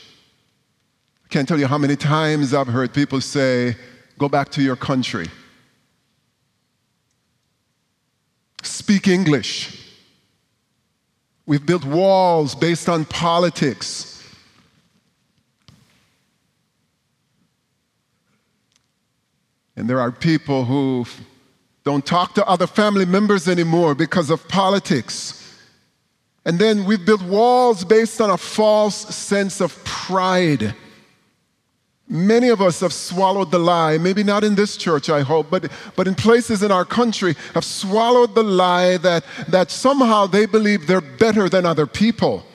Can't 1.30 1.46
tell 1.46 1.58
you 1.58 1.66
how 1.66 1.78
many 1.78 1.96
times 1.96 2.54
I've 2.54 2.68
heard 2.68 2.92
people 2.92 3.20
say, 3.20 3.76
Go 4.18 4.28
back 4.28 4.48
to 4.50 4.62
your 4.62 4.74
country. 4.74 5.26
Speak 8.62 9.06
English. 9.06 9.84
We've 11.46 11.64
built 11.64 11.84
walls 11.84 12.54
based 12.54 12.88
on 12.88 13.04
politics. 13.04 14.22
And 19.76 19.88
there 19.88 20.00
are 20.00 20.10
people 20.10 20.64
who 20.64 21.06
don't 21.84 22.04
talk 22.04 22.34
to 22.34 22.44
other 22.46 22.66
family 22.66 23.06
members 23.06 23.46
anymore 23.46 23.94
because 23.94 24.28
of 24.28 24.46
politics. 24.48 25.56
And 26.44 26.58
then 26.58 26.84
we've 26.84 27.06
built 27.06 27.22
walls 27.22 27.84
based 27.84 28.20
on 28.20 28.30
a 28.30 28.36
false 28.36 29.14
sense 29.14 29.60
of 29.60 29.84
pride. 29.84 30.74
Many 32.10 32.48
of 32.48 32.62
us 32.62 32.80
have 32.80 32.94
swallowed 32.94 33.50
the 33.50 33.58
lie, 33.58 33.98
maybe 33.98 34.22
not 34.22 34.42
in 34.42 34.54
this 34.54 34.78
church, 34.78 35.10
I 35.10 35.20
hope, 35.20 35.50
but, 35.50 35.70
but 35.94 36.08
in 36.08 36.14
places 36.14 36.62
in 36.62 36.72
our 36.72 36.86
country, 36.86 37.36
have 37.52 37.64
swallowed 37.64 38.34
the 38.34 38.42
lie 38.42 38.96
that, 38.98 39.24
that 39.48 39.70
somehow 39.70 40.26
they 40.26 40.46
believe 40.46 40.86
they're 40.86 41.02
better 41.02 41.50
than 41.50 41.66
other 41.66 41.86
people 41.86 42.46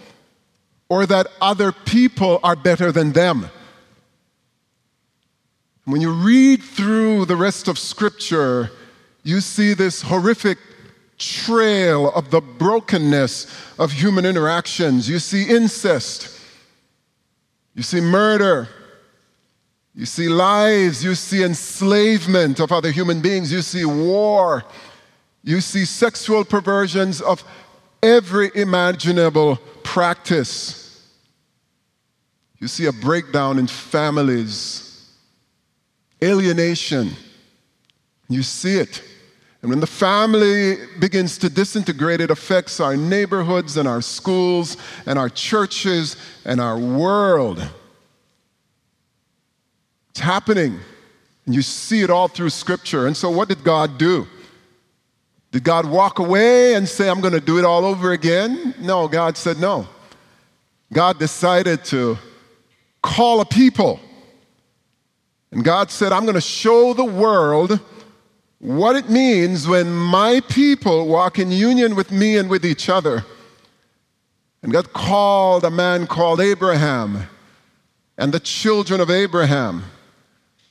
or 0.90 1.06
that 1.06 1.28
other 1.40 1.72
people 1.72 2.40
are 2.44 2.56
better 2.56 2.92
than 2.92 3.12
them. 3.12 3.50
When 5.86 6.02
you 6.02 6.12
read 6.12 6.64
through 6.64 7.26
the 7.26 7.36
rest 7.36 7.68
of 7.68 7.78
Scripture, 7.78 8.72
you 9.24 9.40
see 9.40 9.76
this 9.76 10.02
horrific 10.02 10.58
trail 11.20 12.12
of 12.12 12.32
the 12.32 12.42
brokenness 12.42 13.48
of 13.78 13.92
human 13.92 14.26
interactions. 14.26 15.08
You 15.08 15.20
see 15.20 15.48
incest, 15.48 16.40
you 17.76 17.84
see 17.84 18.02
murder, 18.02 18.68
you 19.96 20.06
see 20.06 20.28
lives, 20.28 21.04
you 21.04 21.14
see 21.14 21.44
enslavement 21.44 22.60
of 22.60 22.72
other 22.72 22.92
human 22.92 23.22
beings, 23.22 23.52
you 23.52 23.62
see 23.62 23.86
war, 23.86 24.64
you 25.44 25.62
see 25.62 25.86
sexual 25.86 26.44
perversions 26.44 27.22
of 27.22 27.44
every 28.02 28.50
imaginable 28.56 29.58
practice. 29.84 31.08
You 32.60 32.68
see 32.68 32.86
a 32.86 32.94
breakdown 32.94 33.60
in 33.60 33.68
families, 33.68 35.12
alienation. 36.24 37.12
You 38.30 38.42
see 38.42 38.80
it. 38.80 39.04
And 39.62 39.70
when 39.70 39.80
the 39.80 39.88
family 39.88 40.78
begins 41.00 41.38
to 41.40 41.50
disintegrate, 41.50 42.20
it 42.20 42.32
affects 42.32 42.80
our 42.80 42.98
neighborhoods 42.98 43.78
and 43.78 43.88
our 43.88 44.02
schools 44.02 44.76
and 45.06 45.20
our 45.20 45.30
churches 45.30 46.18
and 46.46 46.60
our 46.60 46.78
world. 46.78 47.70
It's 50.14 50.20
happening. 50.20 50.80
And 51.48 51.56
you 51.56 51.64
see 51.64 52.02
it 52.02 52.12
all 52.12 52.28
through 52.28 52.52
Scripture. 52.52 53.08
And 53.08 53.18
so, 53.18 53.32
what 53.32 53.50
did 53.50 53.64
God 53.64 53.98
do? 53.98 54.28
Did 55.52 55.64
God 55.64 55.88
walk 55.88 56.20
away 56.20 56.76
and 56.76 56.88
say, 56.88 57.10
I'm 57.10 57.20
going 57.20 57.34
to 57.34 57.42
do 57.42 57.58
it 57.58 57.66
all 57.66 57.84
over 57.84 58.12
again? 58.12 58.76
No, 58.80 59.08
God 59.08 59.38
said 59.38 59.60
no. 59.60 59.88
God 60.92 61.18
decided 61.18 61.84
to 61.86 62.18
call 63.02 63.42
a 63.42 63.46
people. 63.46 64.00
And 65.52 65.64
God 65.64 65.90
said, 65.90 66.12
I'm 66.12 66.24
going 66.24 66.36
to 66.36 66.42
show 66.42 66.94
the 66.94 67.04
world 67.04 67.80
what 68.60 68.96
it 68.96 69.10
means 69.10 69.68
when 69.68 69.92
my 69.92 70.42
people 70.48 71.08
walk 71.08 71.40
in 71.40 71.52
union 71.52 71.96
with 71.96 72.12
me 72.12 72.38
and 72.38 72.52
with 72.52 72.64
each 72.64 72.88
other. 72.88 73.26
And 74.62 74.72
God 74.72 74.94
called 74.94 75.64
a 75.64 75.72
man 75.72 76.06
called 76.06 76.40
Abraham 76.40 77.28
and 78.16 78.32
the 78.32 78.40
children 78.40 79.02
of 79.02 79.10
Abraham. 79.10 79.84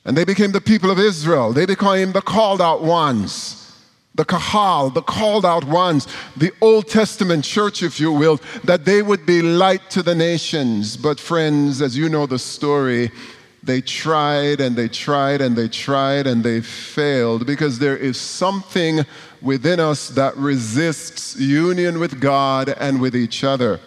And 0.05 0.17
they 0.17 0.25
became 0.25 0.51
the 0.51 0.61
people 0.61 0.91
of 0.91 0.99
Israel. 0.99 1.53
They 1.53 1.65
became 1.65 2.11
the 2.11 2.21
called 2.21 2.61
out 2.61 2.83
ones, 2.83 3.71
the 4.15 4.25
Kahal, 4.25 4.89
the 4.89 5.01
called 5.01 5.45
out 5.45 5.63
ones, 5.63 6.07
the 6.35 6.51
Old 6.61 6.87
Testament 6.87 7.45
church, 7.45 7.81
if 7.81 7.99
you 7.99 8.11
will, 8.11 8.41
that 8.65 8.85
they 8.85 9.01
would 9.01 9.25
be 9.25 9.41
light 9.41 9.89
to 9.91 10.03
the 10.03 10.15
nations. 10.15 10.97
But, 10.97 11.19
friends, 11.19 11.81
as 11.81 11.97
you 11.97 12.09
know 12.09 12.25
the 12.25 12.39
story, 12.39 13.11
they 13.63 13.79
tried 13.79 14.59
and 14.59 14.75
they 14.75 14.89
tried 14.89 15.39
and 15.39 15.55
they 15.55 15.69
tried 15.69 16.27
and 16.27 16.43
they 16.43 16.59
failed 16.59 17.47
because 17.47 17.79
there 17.79 17.95
is 17.95 18.19
something 18.19 19.05
within 19.41 19.79
us 19.79 20.09
that 20.09 20.35
resists 20.35 21.37
union 21.37 21.99
with 21.99 22.19
God 22.19 22.69
and 22.77 22.99
with 22.99 23.15
each 23.15 23.43
other. 23.43 23.79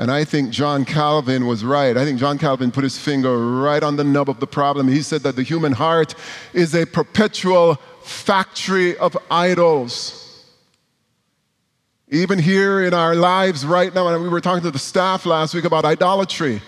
And 0.00 0.10
I 0.10 0.24
think 0.24 0.48
John 0.48 0.86
Calvin 0.86 1.46
was 1.46 1.62
right. 1.62 1.94
I 1.94 2.06
think 2.06 2.18
John 2.18 2.38
Calvin 2.38 2.70
put 2.70 2.84
his 2.84 2.96
finger 2.96 3.36
right 3.60 3.82
on 3.82 3.96
the 3.96 4.02
nub 4.02 4.30
of 4.30 4.40
the 4.40 4.46
problem. 4.46 4.88
He 4.88 5.02
said 5.02 5.20
that 5.24 5.36
the 5.36 5.42
human 5.42 5.72
heart 5.72 6.14
is 6.54 6.74
a 6.74 6.86
perpetual 6.86 7.74
factory 8.02 8.96
of 8.96 9.14
idols. 9.30 10.46
Even 12.08 12.38
here 12.38 12.82
in 12.82 12.94
our 12.94 13.14
lives 13.14 13.66
right 13.66 13.94
now, 13.94 14.08
and 14.08 14.22
we 14.22 14.30
were 14.30 14.40
talking 14.40 14.62
to 14.62 14.70
the 14.70 14.78
staff 14.78 15.26
last 15.26 15.52
week 15.52 15.64
about 15.66 15.84
idolatry 15.84 16.62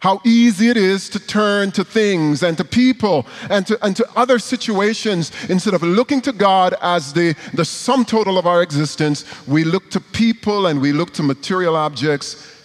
how 0.00 0.20
easy 0.24 0.68
it 0.68 0.76
is 0.76 1.08
to 1.08 1.18
turn 1.18 1.70
to 1.72 1.82
things 1.82 2.42
and 2.42 2.58
to 2.58 2.64
people 2.64 3.26
and 3.48 3.66
to, 3.66 3.82
and 3.82 3.96
to 3.96 4.06
other 4.14 4.38
situations 4.38 5.32
instead 5.48 5.72
of 5.72 5.82
looking 5.82 6.20
to 6.20 6.32
God 6.32 6.74
as 6.82 7.14
the, 7.14 7.34
the 7.54 7.64
sum 7.64 8.04
total 8.04 8.36
of 8.38 8.46
our 8.46 8.62
existence. 8.62 9.24
We 9.48 9.64
look 9.64 9.90
to 9.92 10.00
people 10.00 10.66
and 10.66 10.82
we 10.82 10.92
look 10.92 11.14
to 11.14 11.22
material 11.22 11.76
objects 11.76 12.55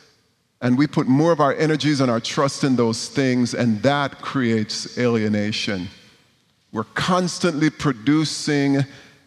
and 0.62 0.78
we 0.78 0.86
put 0.88 1.08
more 1.08 1.32
of 1.32 1.40
our 1.40 1.54
energies 1.56 2.02
and 2.02 2.12
our 2.12 2.20
trust 2.20 2.64
in 2.64 2.76
those 2.76 3.08
things, 3.08 3.54
and 3.54 3.82
that 3.82 4.22
creates 4.22 4.98
alienation. 4.98 5.88
We're 6.72 6.84
constantly 6.84 7.70
producing 7.70 8.86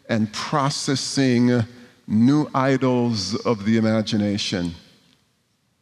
and 0.09 0.33
processing 0.33 1.65
new 2.07 2.49
idols 2.55 3.35
of 3.47 3.65
the 3.65 3.77
imagination. 3.77 4.75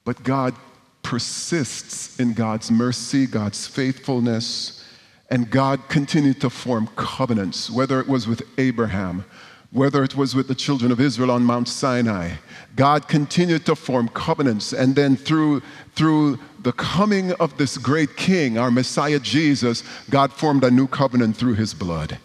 But 0.04 0.22
God 0.22 0.54
persists 1.02 2.18
in 2.18 2.32
God's 2.32 2.70
mercy, 2.70 3.26
God's 3.26 3.66
faithfulness, 3.66 4.84
and 5.30 5.50
God 5.50 5.88
continued 5.88 6.40
to 6.40 6.50
form 6.50 6.88
covenants, 6.96 7.70
whether 7.70 8.00
it 8.00 8.08
was 8.08 8.26
with 8.26 8.42
Abraham, 8.58 9.24
whether 9.72 10.04
it 10.04 10.14
was 10.14 10.34
with 10.34 10.48
the 10.48 10.54
children 10.54 10.92
of 10.92 11.00
Israel 11.00 11.30
on 11.30 11.42
Mount 11.42 11.66
Sinai. 11.66 12.32
God 12.76 13.08
continued 13.08 13.64
to 13.66 13.74
form 13.74 14.08
covenants, 14.08 14.72
and 14.72 14.94
then 14.94 15.16
through, 15.16 15.62
through 15.94 16.38
the 16.60 16.72
coming 16.72 17.32
of 17.32 17.56
this 17.56 17.78
great 17.78 18.16
king, 18.16 18.58
our 18.58 18.70
Messiah 18.70 19.18
Jesus, 19.18 19.82
God 20.10 20.32
formed 20.32 20.62
a 20.62 20.70
new 20.70 20.86
covenant 20.86 21.36
through 21.36 21.54
his 21.54 21.72
blood. 21.72 22.18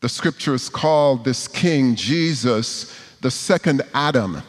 The 0.00 0.08
scriptures 0.08 0.68
call 0.68 1.16
this 1.16 1.48
king, 1.48 1.96
Jesus, 1.96 2.96
the 3.20 3.30
second 3.30 3.82
Adam. 3.92 4.42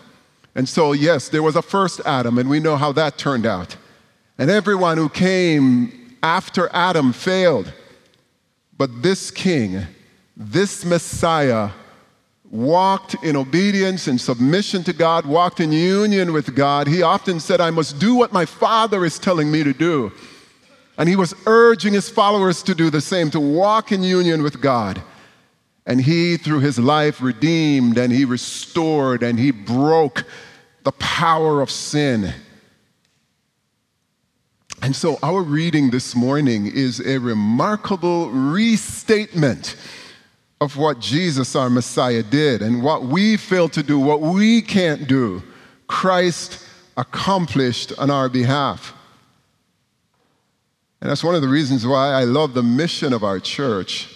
And 0.54 0.70
so, 0.70 0.92
yes, 0.92 1.28
there 1.28 1.44
was 1.44 1.56
a 1.56 1.62
first 1.62 2.02
Adam, 2.06 2.38
and 2.38 2.50
we 2.50 2.60
know 2.60 2.78
how 2.78 2.92
that 2.94 3.18
turned 3.18 3.46
out. 3.48 3.76
And 4.38 4.50
everyone 4.50 4.98
who 4.98 5.10
came 5.10 6.18
after 6.22 6.70
Adam 6.72 7.14
failed. 7.14 7.74
But 8.78 9.02
this 9.02 9.32
king, 9.32 9.82
this 10.38 10.86
Messiah, 10.86 11.72
walked 12.52 13.16
in 13.24 13.38
obedience 13.38 14.08
and 14.08 14.20
submission 14.20 14.84
to 14.84 14.92
God, 14.92 15.26
walked 15.26 15.62
in 15.62 15.72
union 15.72 16.34
with 16.34 16.54
God. 16.54 16.86
He 16.86 17.02
often 17.02 17.40
said, 17.40 17.62
I 17.62 17.72
must 17.72 17.98
do 17.98 18.14
what 18.14 18.34
my 18.34 18.46
Father 18.46 19.06
is 19.06 19.18
telling 19.18 19.50
me 19.50 19.64
to 19.64 19.74
do. 19.74 20.12
And 20.98 21.08
he 21.08 21.16
was 21.16 21.34
urging 21.46 21.94
his 21.94 22.10
followers 22.10 22.62
to 22.64 22.76
do 22.76 22.90
the 22.90 23.00
same, 23.00 23.32
to 23.32 23.40
walk 23.40 23.94
in 23.94 24.04
union 24.04 24.44
with 24.44 24.62
God. 24.62 25.02
And 25.86 26.02
he, 26.02 26.36
through 26.38 26.60
his 26.60 26.78
life, 26.78 27.22
redeemed 27.22 27.98
and 27.98 28.12
he 28.12 28.26
restored 28.26 29.24
and 29.24 29.40
he 29.40 29.52
broke 29.52 30.26
the 30.84 30.92
power 30.92 31.62
of 31.62 31.72
sin. 31.72 32.34
And 34.84 34.96
so, 34.96 35.20
our 35.24 35.42
reading 35.42 35.92
this 35.92 36.16
morning 36.16 36.68
is 36.68 37.00
a 37.00 37.18
remarkable 37.20 38.30
restatement 38.30 39.76
of 40.62 40.78
what 40.78 41.00
Jesus, 41.00 41.56
our 41.56 41.72
Messiah, 41.72 42.22
did 42.22 42.62
and 42.62 42.84
what 42.84 43.04
we 43.04 43.36
fail 43.36 43.68
to 43.70 43.82
do, 43.82 44.00
what 44.00 44.22
we 44.22 44.62
can't 44.62 45.08
do, 45.08 45.42
Christ 45.88 46.66
accomplished 46.96 47.92
on 47.98 48.12
our 48.12 48.30
behalf. 48.30 48.94
And 51.02 51.10
that's 51.10 51.24
one 51.24 51.34
of 51.34 51.42
the 51.42 51.48
reasons 51.48 51.86
why 51.86 52.10
I 52.10 52.26
love 52.26 52.54
the 52.54 52.62
mission 52.62 53.12
of 53.12 53.24
our 53.24 53.40
church. 53.40 54.16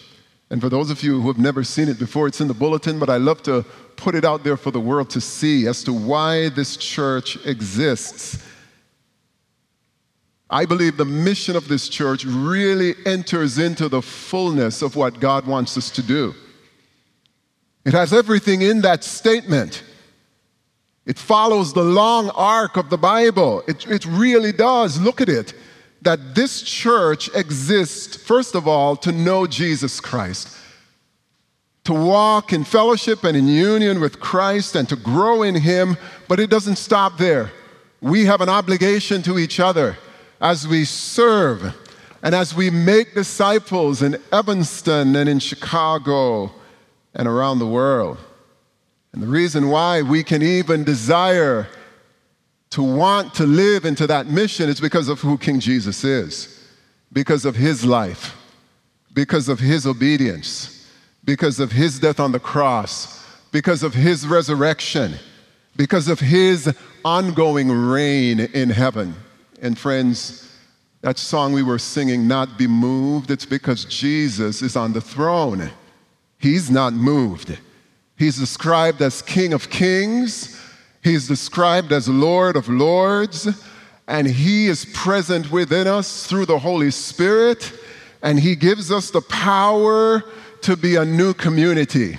And 0.51 0.61
for 0.61 0.69
those 0.69 0.91
of 0.91 1.01
you 1.01 1.19
who 1.19 1.27
have 1.29 1.39
never 1.39 1.63
seen 1.63 1.89
it 1.89 1.97
before, 1.97 2.27
it's 2.27 2.39
in 2.39 2.47
the 2.47 2.53
bulletin, 2.53 2.99
but 2.99 3.09
I 3.09 3.17
love 3.17 3.41
to 3.43 3.65
put 3.95 4.13
it 4.13 4.23
out 4.23 4.43
there 4.43 4.55
for 4.55 4.69
the 4.69 4.79
world 4.79 5.09
to 5.11 5.21
see 5.21 5.65
as 5.65 5.83
to 5.85 5.93
why 5.93 6.49
this 6.49 6.77
church 6.77 7.43
exists 7.47 8.44
I 10.49 10.65
believe 10.65 10.97
the 10.97 11.05
mission 11.05 11.55
of 11.55 11.67
this 11.67 11.89
church 11.89 12.23
really 12.23 12.93
enters 13.05 13.57
into 13.57 13.89
the 13.89 14.01
fullness 14.01 14.81
of 14.81 14.95
what 14.95 15.19
God 15.19 15.47
wants 15.47 15.77
us 15.77 15.89
to 15.91 16.03
do. 16.03 16.35
It 17.83 17.93
has 17.93 18.13
everything 18.13 18.61
in 18.61 18.81
that 18.81 19.03
statement. 19.03 19.83
It 21.05 21.17
follows 21.17 21.73
the 21.73 21.83
long 21.83 22.29
arc 22.31 22.77
of 22.77 22.89
the 22.89 22.97
Bible. 22.97 23.63
It, 23.67 23.87
it 23.87 24.05
really 24.05 24.51
does. 24.51 24.99
Look 24.99 25.21
at 25.21 25.29
it. 25.29 25.53
That 26.01 26.35
this 26.35 26.61
church 26.61 27.29
exists, 27.33 28.15
first 28.15 28.53
of 28.53 28.67
all, 28.67 28.95
to 28.97 29.11
know 29.11 29.47
Jesus 29.47 29.99
Christ, 29.99 30.55
to 31.85 31.93
walk 31.93 32.53
in 32.53 32.63
fellowship 32.63 33.23
and 33.23 33.35
in 33.35 33.47
union 33.47 33.99
with 33.99 34.19
Christ 34.19 34.75
and 34.75 34.87
to 34.89 34.95
grow 34.95 35.41
in 35.41 35.55
Him, 35.55 35.97
but 36.27 36.39
it 36.39 36.51
doesn't 36.51 36.77
stop 36.77 37.17
there. 37.17 37.51
We 38.01 38.25
have 38.25 38.41
an 38.41 38.49
obligation 38.49 39.23
to 39.23 39.39
each 39.39 39.59
other 39.59 39.97
as 40.45 40.67
we 40.67 40.85
serve 40.85 41.75
and 42.21 42.35
as 42.35 42.53
we 42.53 42.69
make 42.69 43.15
disciples 43.15 44.03
in 44.03 44.15
Evanston 44.31 45.15
and 45.15 45.27
in 45.27 45.39
Chicago 45.39 46.51
and 47.15 47.27
around 47.27 47.57
the 47.57 47.65
world. 47.65 48.19
And 49.11 49.23
the 49.23 49.27
reason 49.27 49.69
why 49.69 50.03
we 50.03 50.23
can 50.23 50.43
even 50.43 50.83
desire 50.83 51.67
to 52.69 52.83
want 52.83 53.33
to 53.33 53.47
live 53.47 53.85
into 53.85 54.05
that 54.05 54.27
mission 54.27 54.69
is 54.69 54.79
because 54.79 55.09
of 55.09 55.19
who 55.19 55.35
King 55.39 55.59
Jesus 55.59 56.03
is, 56.03 56.63
because 57.11 57.43
of 57.43 57.55
his 57.55 57.83
life, 57.83 58.37
because 59.13 59.49
of 59.49 59.59
his 59.59 59.87
obedience, 59.87 60.87
because 61.23 61.59
of 61.59 61.71
his 61.71 61.97
death 61.97 62.19
on 62.19 62.31
the 62.31 62.39
cross, 62.39 63.25
because 63.51 63.81
of 63.81 63.95
his 63.95 64.27
resurrection, 64.27 65.15
because 65.75 66.07
of 66.07 66.19
his 66.19 66.71
ongoing 67.03 67.71
reign 67.71 68.39
in 68.39 68.69
heaven. 68.69 69.15
And 69.61 69.77
friends, 69.77 70.49
that 71.01 71.17
song 71.17 71.53
we 71.53 71.63
were 71.63 71.79
singing, 71.79 72.27
Not 72.27 72.57
Be 72.57 72.67
Moved, 72.67 73.31
it's 73.31 73.45
because 73.45 73.85
Jesus 73.85 74.61
is 74.61 74.75
on 74.75 74.93
the 74.93 75.01
throne. 75.01 75.69
He's 76.39 76.69
not 76.69 76.93
moved. 76.93 77.57
He's 78.17 78.37
described 78.37 79.01
as 79.01 79.21
King 79.21 79.53
of 79.53 79.69
Kings, 79.69 80.61
He's 81.03 81.27
described 81.27 81.91
as 81.91 82.09
Lord 82.09 82.55
of 82.55 82.67
Lords, 82.67 83.47
and 84.07 84.25
He 84.25 84.67
is 84.67 84.85
present 84.85 85.51
within 85.51 85.85
us 85.85 86.25
through 86.25 86.47
the 86.47 86.57
Holy 86.57 86.91
Spirit, 86.91 87.71
and 88.23 88.39
He 88.39 88.55
gives 88.55 88.91
us 88.91 89.11
the 89.11 89.21
power 89.21 90.23
to 90.61 90.75
be 90.75 90.95
a 90.95 91.05
new 91.05 91.33
community. 91.33 92.17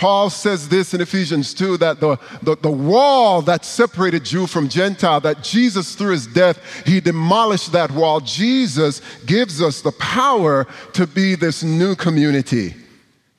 Paul 0.00 0.30
says 0.30 0.66
this 0.66 0.94
in 0.94 1.02
Ephesians 1.02 1.52
2 1.52 1.76
that 1.76 2.00
the, 2.00 2.16
the, 2.40 2.56
the, 2.56 2.70
wall 2.70 3.42
that 3.42 3.66
separated 3.66 4.24
Jew 4.24 4.46
from 4.46 4.66
Gentile, 4.66 5.20
that 5.20 5.44
Jesus, 5.44 5.94
through 5.94 6.12
his 6.12 6.26
death, 6.26 6.86
he 6.86 7.00
demolished 7.00 7.72
that 7.72 7.90
wall. 7.90 8.20
Jesus 8.20 9.02
gives 9.26 9.60
us 9.60 9.82
the 9.82 9.92
power 9.92 10.66
to 10.94 11.06
be 11.06 11.34
this 11.34 11.62
new 11.62 11.94
community, 11.94 12.74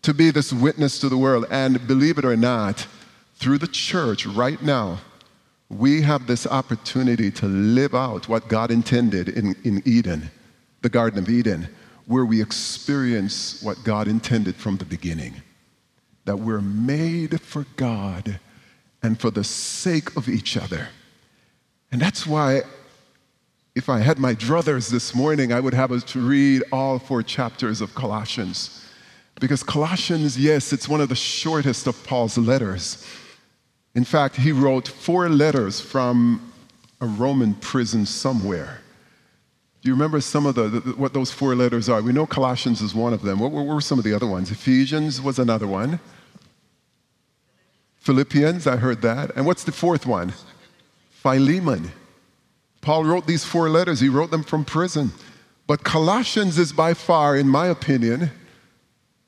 to 0.04 0.13
be 0.13 0.30
this 0.30 0.54
witness 0.54 1.00
to 1.00 1.10
the 1.10 1.17
world. 1.17 1.47
And 1.50 1.88
believe 1.88 2.19
it 2.19 2.26
or 2.26 2.38
not, 2.38 2.86
through 3.38 3.58
the 3.58 3.67
church 3.67 4.28
right 4.28 4.62
now, 4.62 5.00
we 5.67 6.04
have 6.04 6.28
this 6.28 6.45
opportunity 6.45 7.32
to 7.32 7.47
live 7.47 7.95
out 7.95 8.30
what 8.30 8.47
God 8.50 8.69
intended 8.69 9.30
in, 9.30 9.56
in 9.63 9.82
Eden, 9.84 10.30
the 10.84 10.89
Garden 10.89 11.17
of 11.17 11.28
Eden, 11.28 11.67
where 12.06 12.26
we 12.26 12.39
experience 12.39 13.63
what 13.63 13.84
God 13.84 14.08
intended 14.08 14.56
from 14.56 14.78
the 14.78 14.86
beginning 14.86 15.41
that 16.26 16.38
we're 16.38 16.62
made 16.62 17.42
for 17.42 17.66
God 17.76 18.40
and 19.02 19.20
for 19.20 19.32
the 19.32 19.44
sake 19.44 20.16
of 20.16 20.30
each 20.30 20.58
other. 20.58 20.90
And 21.92 22.02
that's 22.02 22.28
why, 22.28 22.62
if 23.76 23.90
I 23.90 24.00
had 24.00 24.20
my 24.20 24.36
druthers 24.36 24.90
this 24.90 25.16
morning, 25.16 25.52
I 25.52 25.60
would 25.60 25.74
have 25.74 25.92
us 25.92 26.04
to 26.06 26.20
read 26.20 26.64
all 26.72 27.00
four 27.00 27.24
chapters 27.24 27.82
of 27.82 27.96
Colossians. 27.96 28.86
Because 29.40 29.64
Colossians, 29.64 30.38
yes, 30.38 30.72
it's 30.72 30.88
one 30.88 31.02
of 31.02 31.10
the 31.10 31.16
shortest 31.16 31.88
of 31.88 32.04
Paul's 32.04 32.38
letters. 32.38 33.06
In 33.96 34.04
fact, 34.04 34.36
he 34.36 34.52
wrote 34.52 34.88
four 34.88 35.28
letters 35.30 35.82
from 35.82 36.54
a 37.02 37.08
Roman 37.08 37.56
prison 37.56 38.06
somewhere. 38.06 38.81
Do 39.82 39.89
you 39.89 39.94
remember 39.94 40.22
some 40.22 40.46
of 40.46 40.56
the, 40.56 40.67
the, 40.67 40.80
what 40.91 41.13
those 41.13 41.32
four 41.32 41.56
letters 41.56 41.89
are? 41.89 42.02
We 42.02 42.12
know 42.12 42.28
Colossians 42.28 42.82
is 42.82 42.94
one 42.94 43.13
of 43.13 43.24
them. 43.24 43.39
What, 43.39 43.52
what 43.52 43.65
were 43.65 43.82
some 43.82 43.98
of 43.98 44.06
the 44.06 44.13
other 44.13 44.28
ones? 44.28 44.52
Ephesians 44.52 45.20
was 45.20 45.39
another 45.39 45.67
one. 45.67 46.00
Philippians, 47.98 48.67
I 48.67 48.78
heard 48.78 49.02
that. 49.02 49.32
And 49.36 49.46
what's 49.46 49.63
the 49.63 49.72
fourth 49.72 50.06
one? 50.06 50.34
Philemon. 51.10 51.91
Paul 52.82 53.06
wrote 53.06 53.26
these 53.26 53.44
four 53.44 53.70
letters. 53.70 54.00
He 54.00 54.10
wrote 54.10 54.32
them 54.32 54.44
from 54.44 54.65
prison. 54.65 55.12
But 55.65 55.84
Colossians 55.84 56.60
is 56.60 56.74
by 56.74 56.94
far, 56.94 57.36
in 57.36 57.48
my 57.48 57.67
opinion, 57.67 58.32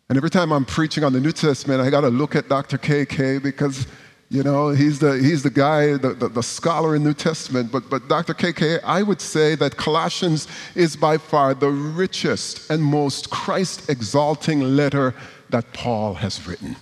and 0.09 0.17
every 0.17 0.29
time 0.29 0.51
I'm 0.51 0.65
preaching 0.65 1.03
on 1.03 1.13
the 1.13 1.19
New 1.19 1.31
Testament, 1.31 1.81
I 1.81 1.89
got 1.89 2.01
to 2.01 2.09
look 2.09 2.35
at 2.35 2.49
Dr. 2.49 2.77
KK 2.77 3.41
because 3.41 3.87
you 4.33 4.41
know, 4.41 4.69
he's 4.69 4.97
the, 4.97 5.19
he's 5.19 5.43
the 5.43 5.51
guy, 5.51 5.95
the, 5.95 6.15
the, 6.15 6.27
the, 6.27 6.41
scholar 6.41 6.95
in 6.95 7.03
New 7.03 7.13
Testament. 7.13 7.71
But, 7.71 7.87
but 7.87 8.07
Dr. 8.07 8.33
KK, 8.33 8.79
I 8.83 9.03
would 9.03 9.21
say 9.21 9.53
that 9.53 9.77
Colossians 9.77 10.47
is 10.73 10.95
by 10.95 11.19
far 11.19 11.53
the 11.53 11.69
richest 11.69 12.71
and 12.71 12.83
most 12.83 13.29
Christ 13.29 13.91
exalting 13.91 14.61
letter 14.75 15.13
that 15.51 15.71
Paul 15.71 16.15
has 16.15 16.47
written. 16.47 16.75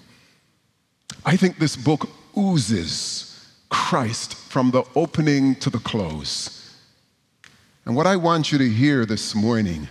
I 1.25 1.35
think 1.35 1.59
this 1.59 1.75
book 1.75 2.09
oozes 2.37 3.27
Christ 3.67 4.35
from 4.35 4.71
the 4.71 4.83
opening 4.95 5.55
to 5.55 5.69
the 5.69 5.79
close. 5.79 6.73
And 7.83 7.97
what 7.97 8.07
I 8.07 8.15
want 8.15 8.53
you 8.53 8.59
to 8.59 8.69
hear 8.69 9.05
this 9.05 9.35
morning 9.35 9.89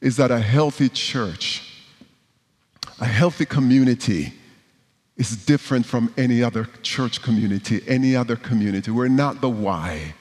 is 0.00 0.16
that 0.16 0.32
a 0.32 0.40
healthy 0.40 0.88
church, 0.88 1.84
a 3.00 3.06
healthy 3.06 3.46
community, 3.46 4.32
is 5.16 5.36
different 5.44 5.86
from 5.86 6.12
any 6.16 6.42
other 6.42 6.68
church 6.82 7.22
community, 7.22 7.82
any 7.86 8.16
other 8.16 8.36
community. 8.36 8.90
We're 8.90 9.08
not 9.08 9.40
the 9.40 9.48
Y. 9.48 10.14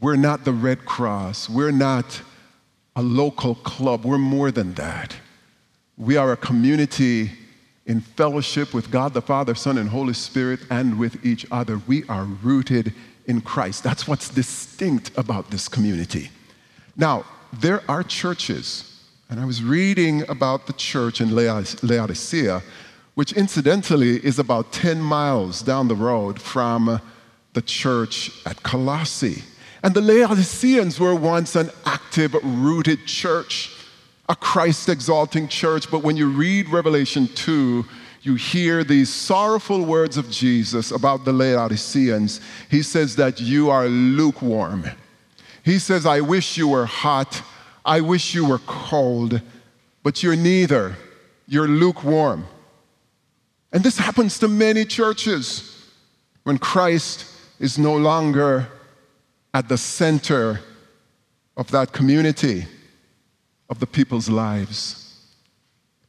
We're 0.00 0.16
not 0.16 0.44
the 0.44 0.52
Red 0.52 0.84
Cross. 0.84 1.48
We're 1.48 1.70
not 1.70 2.20
a 2.94 3.02
local 3.02 3.54
club. 3.54 4.04
We're 4.04 4.18
more 4.18 4.50
than 4.50 4.74
that. 4.74 5.16
We 5.96 6.16
are 6.16 6.32
a 6.32 6.36
community 6.36 7.30
in 7.86 8.00
fellowship 8.00 8.74
with 8.74 8.90
God 8.90 9.14
the 9.14 9.22
Father, 9.22 9.54
Son, 9.54 9.78
and 9.78 9.88
Holy 9.88 10.12
Spirit, 10.12 10.60
and 10.70 10.98
with 10.98 11.24
each 11.24 11.46
other. 11.50 11.80
We 11.86 12.04
are 12.08 12.24
rooted 12.24 12.92
in 13.26 13.40
Christ. 13.40 13.82
That's 13.82 14.06
what's 14.06 14.28
distinct 14.28 15.10
about 15.16 15.50
this 15.50 15.68
community. 15.68 16.30
Now, 16.96 17.24
there 17.52 17.82
are 17.88 18.02
churches, 18.02 19.02
and 19.30 19.40
I 19.40 19.44
was 19.44 19.62
reading 19.62 20.28
about 20.28 20.66
the 20.66 20.72
church 20.74 21.20
in 21.20 21.34
Laodicea 21.34 22.62
which 23.16 23.32
incidentally 23.32 24.24
is 24.24 24.38
about 24.38 24.72
10 24.72 25.00
miles 25.00 25.62
down 25.62 25.88
the 25.88 25.96
road 25.96 26.38
from 26.40 27.00
the 27.54 27.62
church 27.62 28.30
at 28.44 28.62
Colossae. 28.62 29.42
And 29.82 29.94
the 29.94 30.02
Laodiceans 30.02 31.00
were 31.00 31.14
once 31.14 31.56
an 31.56 31.70
active, 31.86 32.34
rooted 32.42 33.06
church, 33.06 33.74
a 34.28 34.36
Christ 34.36 34.90
exalting 34.90 35.48
church. 35.48 35.90
But 35.90 36.02
when 36.02 36.18
you 36.18 36.28
read 36.28 36.68
Revelation 36.68 37.26
2, 37.28 37.86
you 38.20 38.34
hear 38.34 38.84
these 38.84 39.08
sorrowful 39.08 39.82
words 39.86 40.18
of 40.18 40.30
Jesus 40.30 40.90
about 40.90 41.24
the 41.24 41.32
Laodiceans. 41.32 42.42
He 42.70 42.82
says 42.82 43.16
that 43.16 43.40
you 43.40 43.70
are 43.70 43.88
lukewarm. 43.88 44.84
He 45.64 45.78
says, 45.78 46.04
I 46.04 46.20
wish 46.20 46.58
you 46.58 46.68
were 46.68 46.84
hot. 46.84 47.42
I 47.82 48.02
wish 48.02 48.34
you 48.34 48.46
were 48.46 48.60
cold, 48.66 49.40
but 50.02 50.22
you're 50.22 50.36
neither. 50.36 50.96
You're 51.48 51.68
lukewarm. 51.68 52.46
And 53.72 53.82
this 53.82 53.98
happens 53.98 54.38
to 54.38 54.48
many 54.48 54.84
churches 54.84 55.90
when 56.44 56.58
Christ 56.58 57.26
is 57.58 57.78
no 57.78 57.96
longer 57.96 58.68
at 59.52 59.68
the 59.68 59.78
center 59.78 60.60
of 61.56 61.70
that 61.70 61.92
community, 61.92 62.66
of 63.68 63.80
the 63.80 63.86
people's 63.86 64.28
lives. 64.28 65.06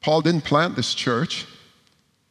Paul 0.01 0.21
didn't 0.21 0.43
plant 0.43 0.75
this 0.75 0.93
church. 0.93 1.45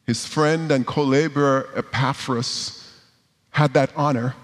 His 0.05 0.25
friend 0.25 0.71
and 0.71 0.87
co 0.87 1.03
laborer 1.03 1.69
Epaphras 1.75 3.01
had 3.49 3.73
that 3.73 3.91
honor. 3.95 4.35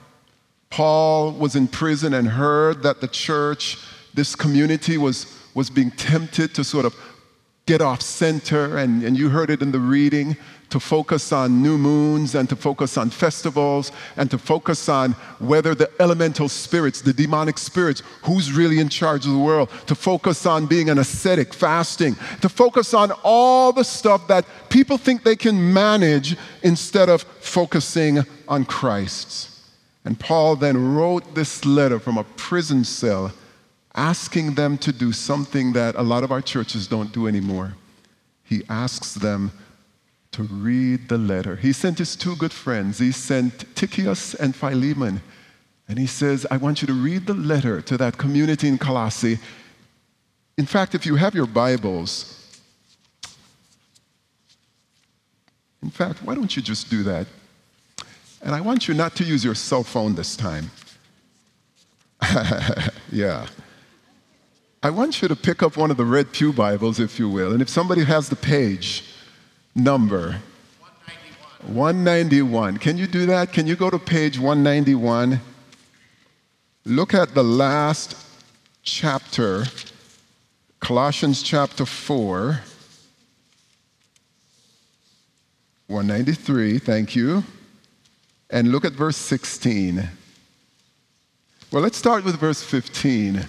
Paul 0.69 1.32
was 1.32 1.56
in 1.56 1.67
prison 1.67 2.15
and 2.15 2.28
heard 2.28 2.84
that 2.84 3.00
the 3.00 3.08
church, 3.08 3.78
this 4.13 4.36
community, 4.36 4.98
was, 4.98 5.28
was 5.54 5.69
being 5.69 5.91
tempted 5.91 6.56
to 6.56 6.63
sort 6.63 6.86
of 6.86 6.96
get 7.65 7.80
off 7.80 8.02
center, 8.02 8.78
and, 8.78 9.04
and 9.04 9.17
you 9.17 9.30
heard 9.30 9.50
it 9.50 9.62
in 9.62 9.72
the 9.72 9.80
reading 9.80 10.36
to 10.73 10.79
focus 10.79 11.31
on 11.31 11.62
new 11.62 11.77
moons 11.77 12.33
and 12.33 12.49
to 12.49 12.55
focus 12.55 12.97
on 12.97 13.07
festivals 13.07 13.91
and 14.17 14.31
to 14.31 14.39
focus 14.39 14.89
on 14.89 15.12
whether 15.38 15.75
the 15.75 15.88
elemental 15.99 16.49
spirits, 16.49 16.99
the 16.99 17.13
demonic 17.13 17.59
spirits, 17.59 18.01
who's 18.23 18.51
really 18.51 18.79
in 18.79 18.89
charge 18.89 19.27
of 19.27 19.33
the 19.33 19.38
world, 19.38 19.69
to 19.86 19.93
focus 19.93 20.47
on 20.47 20.65
being 20.65 20.89
an 20.89 20.97
ascetic, 20.97 21.53
fasting, 21.53 22.15
to 22.41 22.49
focus 22.49 22.95
on 22.95 23.12
all 23.23 23.71
the 23.71 23.83
stuff 23.83 24.27
that 24.27 24.47
people 24.69 24.97
think 24.97 25.21
they 25.21 25.36
can 25.36 25.71
manage 25.71 26.36
instead 26.63 27.07
of 27.07 27.21
focusing 27.21 28.23
on 28.47 28.65
Christ. 28.65 29.51
And 30.03 30.19
Paul 30.19 30.55
then 30.55 30.95
wrote 30.95 31.36
this 31.36 31.65
letter 31.65 31.99
from 31.99 32.17
a 32.17 32.23
prison 32.23 32.83
cell 32.83 33.31
asking 33.93 34.55
them 34.55 34.79
to 34.79 34.91
do 34.91 35.12
something 35.12 35.73
that 35.73 35.93
a 35.93 36.01
lot 36.01 36.23
of 36.23 36.31
our 36.31 36.41
churches 36.41 36.88
don't 36.88 37.12
do 37.12 37.27
anymore. 37.27 37.75
He 38.43 38.63
asks 38.67 39.13
them 39.13 39.51
to 40.34 40.43
read 40.43 41.10
the 41.10 41.17
letter. 41.17 41.56
He 41.56 41.72
sent 41.74 42.00
his 42.00 42.15
two 42.15 42.36
good 42.36 42.52
friends. 42.52 43.00
He 43.00 43.12
sent 43.12 43.76
Tychicus 43.76 44.34
and 44.34 44.56
Philemon. 44.56 45.22
And 45.88 46.00
he 46.00 46.08
says, 46.08 46.46
I 46.50 46.58
want 46.58 46.82
you 46.82 46.88
to 46.88 46.93
read 46.93 47.28
the 47.28 47.34
letter 47.34 47.82
to 47.82 47.98
that 47.98 48.17
community 48.17 48.67
in 48.67 48.78
Colossae. 48.78 49.39
In 50.58 50.65
fact, 50.65 50.96
if 50.96 51.06
you 51.06 51.15
have 51.15 51.36
your 51.36 51.46
Bibles, 51.46 52.62
in 55.82 55.89
fact, 55.89 56.24
why 56.24 56.36
don't 56.36 56.56
you 56.56 56.62
just 56.62 56.89
do 56.89 57.04
that? 57.04 57.28
And 58.41 58.56
I 58.56 58.62
want 58.62 58.88
you 58.88 58.93
not 58.93 59.15
to 59.15 59.24
use 59.24 59.43
your 59.43 59.56
cell 59.56 59.84
phone 59.84 60.15
this 60.15 60.36
time. 60.36 60.72
yeah. 63.12 63.48
I 64.82 64.89
want 64.89 65.22
you 65.22 65.28
to 65.28 65.36
pick 65.36 65.63
up 65.63 65.78
one 65.78 65.91
of 65.91 65.98
the 65.98 66.06
red 66.06 66.32
Pew 66.32 66.52
Bibles, 66.52 67.00
if 67.00 67.19
you 67.19 67.30
will. 67.30 67.54
And 67.54 67.62
if 67.62 67.69
somebody 67.69 68.04
has 68.04 68.30
the 68.30 68.36
page 68.36 69.12
number 69.75 70.41
191. 71.65 71.75
191. 71.75 72.77
Can 72.77 72.97
you 72.97 73.07
do 73.07 73.25
that? 73.25 73.53
Can 73.53 73.67
you 73.67 73.75
go 73.75 73.89
to 73.89 73.99
page 73.99 74.38
191? 74.38 75.39
Look 76.86 77.13
at 77.13 77.33
the 77.33 77.43
last 77.43 78.17
chapter, 78.83 79.63
Colossians 80.79 81.41
chapter 81.41 81.86
4. 81.86 82.59
193, 85.88 86.79
thank 86.79 87.15
you. 87.15 87.43
And 88.49 88.71
look 88.71 88.83
at 88.83 88.93
verse 88.93 89.17
16. 89.17 90.09
Well, 91.71 91.81
let's 91.81 91.97
start 91.97 92.23
with 92.23 92.39
verse 92.39 92.62
15. 92.62 93.45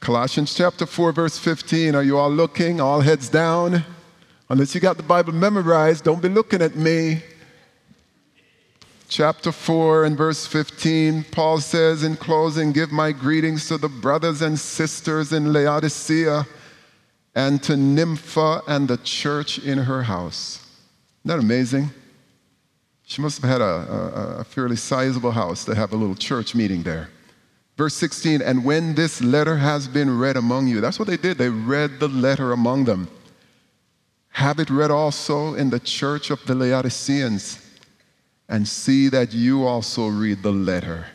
Colossians 0.00 0.54
chapter 0.54 0.86
4, 0.86 1.12
verse 1.12 1.38
15. 1.38 1.94
Are 1.94 2.02
you 2.02 2.16
all 2.16 2.30
looking? 2.30 2.80
All 2.80 3.02
heads 3.02 3.28
down? 3.28 3.84
Unless 4.48 4.74
you 4.74 4.80
got 4.80 4.96
the 4.96 5.02
Bible 5.02 5.34
memorized, 5.34 6.04
don't 6.04 6.22
be 6.22 6.28
looking 6.30 6.62
at 6.62 6.74
me. 6.74 7.22
Chapter 9.08 9.52
4 9.52 10.04
and 10.04 10.16
verse 10.16 10.46
15, 10.46 11.24
Paul 11.24 11.60
says 11.60 12.02
in 12.02 12.16
closing, 12.16 12.72
Give 12.72 12.90
my 12.90 13.12
greetings 13.12 13.68
to 13.68 13.76
the 13.76 13.90
brothers 13.90 14.40
and 14.40 14.58
sisters 14.58 15.34
in 15.34 15.52
Laodicea 15.52 16.46
and 17.34 17.62
to 17.62 17.76
Nympha 17.76 18.62
and 18.66 18.88
the 18.88 18.96
church 18.98 19.58
in 19.58 19.76
her 19.76 20.04
house. 20.04 20.66
Isn't 21.24 21.36
that 21.36 21.44
amazing? 21.44 21.90
She 23.04 23.20
must 23.20 23.42
have 23.42 23.50
had 23.50 23.60
a, 23.60 23.64
a, 23.64 24.36
a 24.38 24.44
fairly 24.44 24.76
sizable 24.76 25.32
house 25.32 25.64
to 25.66 25.74
have 25.74 25.92
a 25.92 25.96
little 25.96 26.14
church 26.14 26.54
meeting 26.54 26.84
there. 26.84 27.10
Verse 27.80 27.94
16, 27.94 28.42
and 28.42 28.62
when 28.62 28.94
this 28.94 29.22
letter 29.22 29.56
has 29.56 29.88
been 29.88 30.18
read 30.18 30.36
among 30.36 30.66
you, 30.66 30.82
that's 30.82 30.98
what 30.98 31.08
they 31.08 31.16
did. 31.16 31.38
They 31.38 31.48
read 31.48 31.98
the 31.98 32.08
letter 32.08 32.52
among 32.52 32.84
them. 32.84 33.08
Have 34.32 34.58
it 34.58 34.68
read 34.68 34.90
also 34.90 35.54
in 35.54 35.70
the 35.70 35.80
church 35.80 36.28
of 36.28 36.44
the 36.44 36.54
Laodiceans, 36.54 37.58
and 38.50 38.68
see 38.68 39.08
that 39.08 39.32
you 39.32 39.66
also 39.66 40.08
read 40.08 40.42
the 40.42 40.52
letter 40.52 41.06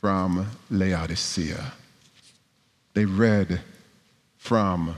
from 0.00 0.46
Laodicea. 0.70 1.74
They 2.94 3.04
read 3.04 3.60
from 4.38 4.96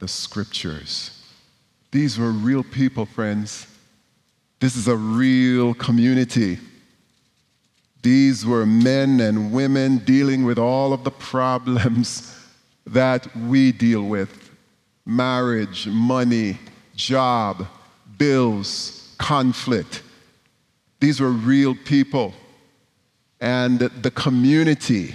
the 0.00 0.08
scriptures. 0.08 1.18
These 1.92 2.18
were 2.18 2.30
real 2.30 2.62
people, 2.62 3.06
friends. 3.06 3.66
This 4.58 4.76
is 4.76 4.86
a 4.86 4.96
real 4.96 5.72
community. 5.72 6.58
These 8.02 8.46
were 8.46 8.64
men 8.64 9.20
and 9.20 9.52
women 9.52 9.98
dealing 9.98 10.44
with 10.44 10.58
all 10.58 10.92
of 10.92 11.04
the 11.04 11.10
problems 11.10 12.34
that 12.86 13.34
we 13.36 13.72
deal 13.72 14.04
with 14.04 14.50
marriage, 15.04 15.86
money, 15.86 16.58
job, 16.94 17.66
bills, 18.16 19.14
conflict. 19.18 20.02
These 21.00 21.20
were 21.20 21.30
real 21.30 21.74
people. 21.74 22.34
And 23.40 23.78
the 23.78 24.10
community, 24.10 25.14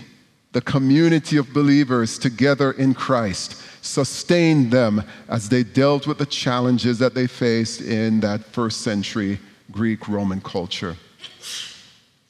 the 0.52 0.62
community 0.62 1.38
of 1.38 1.54
believers 1.54 2.18
together 2.18 2.72
in 2.72 2.94
Christ, 2.94 3.62
sustained 3.84 4.72
them 4.72 5.04
as 5.30 5.50
they 5.50 5.64
dealt 5.64 6.08
with 6.08 6.18
the 6.18 6.26
challenges 6.26 6.98
that 7.00 7.14
they 7.14 7.28
faced 7.28 7.82
in 7.82 8.20
that 8.22 8.44
first 8.44 8.82
century 8.82 9.40
Greek 9.72 10.08
Roman 10.08 10.42
culture. 10.42 10.96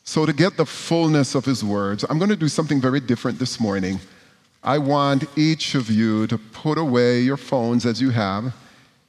So, 0.08 0.24
to 0.28 0.34
get 0.34 0.56
the 0.56 0.68
fullness 0.68 1.34
of 1.34 1.46
his 1.46 1.64
words, 1.64 2.06
I'm 2.08 2.20
going 2.20 2.30
to 2.30 2.36
do 2.36 2.48
something 2.48 2.80
very 2.80 3.00
different 3.00 3.40
this 3.40 3.60
morning. 3.60 4.00
I 4.64 4.78
want 4.78 5.26
each 5.36 5.74
of 5.74 5.90
you 5.90 6.28
to 6.28 6.38
put 6.38 6.78
away 6.78 7.22
your 7.22 7.38
phones 7.38 7.88
as 7.88 8.00
you 8.00 8.12
have. 8.12 8.54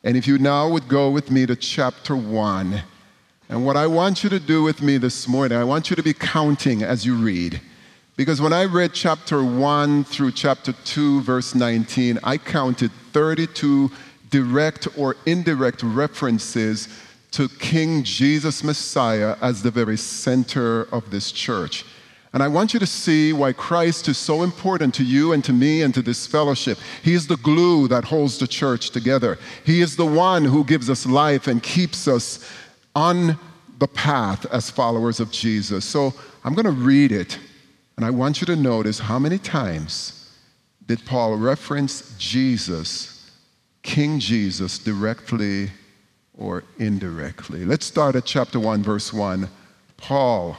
And 0.05 0.17
if 0.17 0.27
you 0.27 0.39
now 0.39 0.71
would 0.71 0.89
go 0.89 1.11
with 1.11 1.31
me 1.31 1.45
to 1.47 1.55
chapter 1.55 2.17
1. 2.17 2.83
And 3.51 3.67
what 3.67 3.77
I 3.77 3.87
want 3.87 4.25
you 4.25 4.31
to 4.31 4.41
do 4.41 4.63
with 4.63 4.81
me 4.81 4.97
this 4.97 5.29
morning, 5.29 5.59
I 5.59 5.65
want 5.65 5.91
you 5.91 5.97
to 5.97 6.03
be 6.03 6.15
counting 6.15 6.83
as 6.83 7.05
you 7.05 7.15
read. 7.15 7.61
Because 8.17 8.41
when 8.41 8.55
I 8.55 8.65
read 8.65 8.95
chapter 8.95 9.45
1 9.45 10.05
through 10.05 10.33
chapter 10.33 10.73
2, 10.73 11.21
verse 11.21 11.55
19, 11.55 12.21
I 12.25 12.39
counted 12.39 12.91
32 13.13 13.91
direct 14.31 14.89
or 14.97 15.15
indirect 15.27 15.83
references 15.83 16.89
to 17.37 17.51
King 17.51 18.03
Jesus 18.03 18.65
Messiah 18.65 19.37
as 19.43 19.63
the 19.63 19.71
very 19.71 19.99
center 19.99 20.85
of 20.85 21.11
this 21.11 21.31
church. 21.31 21.85
And 22.33 22.43
I 22.43 22.49
want 22.49 22.73
you 22.73 22.81
to 22.81 22.87
see 22.87 23.35
why 23.35 23.53
Christ 23.53 24.09
is 24.09 24.17
so 24.17 24.43
important 24.43 24.95
to 24.95 25.05
you 25.05 25.35
and 25.35 25.45
to 25.45 25.53
me 25.53 25.83
and 25.83 25.93
to 25.93 26.01
this 26.01 26.27
fellowship. 26.27 26.79
He 27.03 27.13
is 27.13 27.27
the 27.27 27.37
glue 27.37 27.89
that 27.89 28.05
holds 28.05 28.39
the 28.39 28.47
church 28.47 28.89
together. 28.89 29.39
He 29.67 29.83
is 29.83 29.97
the 29.97 30.07
one 30.07 30.47
who 30.47 30.65
gives 30.65 30.89
us 30.89 31.05
life 31.05 31.47
and 31.47 31.63
keeps 31.63 32.09
us 32.09 32.51
on 32.95 33.39
the 33.81 33.89
path 33.89 34.47
as 34.47 34.71
followers 34.71 35.21
of 35.21 35.31
Jesus. 35.31 35.85
So 35.85 36.15
I'm 36.43 36.55
going 36.55 36.65
to 36.65 36.71
read 36.71 37.13
it, 37.13 37.39
and 37.99 38.07
I 38.07 38.11
want 38.11 38.41
you 38.41 38.47
to 38.47 38.57
notice 38.57 38.99
how 38.99 39.19
many 39.19 39.37
times 39.37 40.33
did 40.87 41.05
Paul 41.05 41.37
reference 41.37 42.17
Jesus, 42.17 43.31
King 43.83 44.21
Jesus, 44.21 44.79
directly 44.79 45.71
or 46.39 46.65
indirectly. 46.79 47.65
Let's 47.65 47.87
start 47.87 48.15
at 48.15 48.25
chapter 48.25 48.61
1, 48.61 48.83
verse 48.83 49.13
1. 49.13 49.49
Paul, 49.97 50.57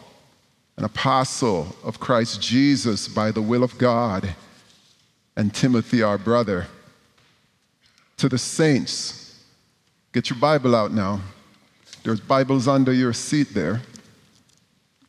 an 0.77 0.83
apostle 0.83 1.75
of 1.83 1.99
Christ 1.99 2.41
Jesus 2.41 3.07
by 3.07 3.31
the 3.31 3.41
will 3.41 3.63
of 3.63 3.77
God, 3.77 4.35
and 5.35 5.53
Timothy, 5.53 6.01
our 6.01 6.17
brother, 6.17 6.67
To 8.17 8.27
the 8.27 8.39
saints, 8.39 9.43
get 10.11 10.31
your 10.31 10.39
Bible 10.39 10.75
out 10.75 10.91
now. 10.91 11.21
There's 12.03 12.19
Bibles 12.19 12.67
under 12.67 12.91
your 12.91 13.13
seat 13.13 13.53
there. 13.53 13.81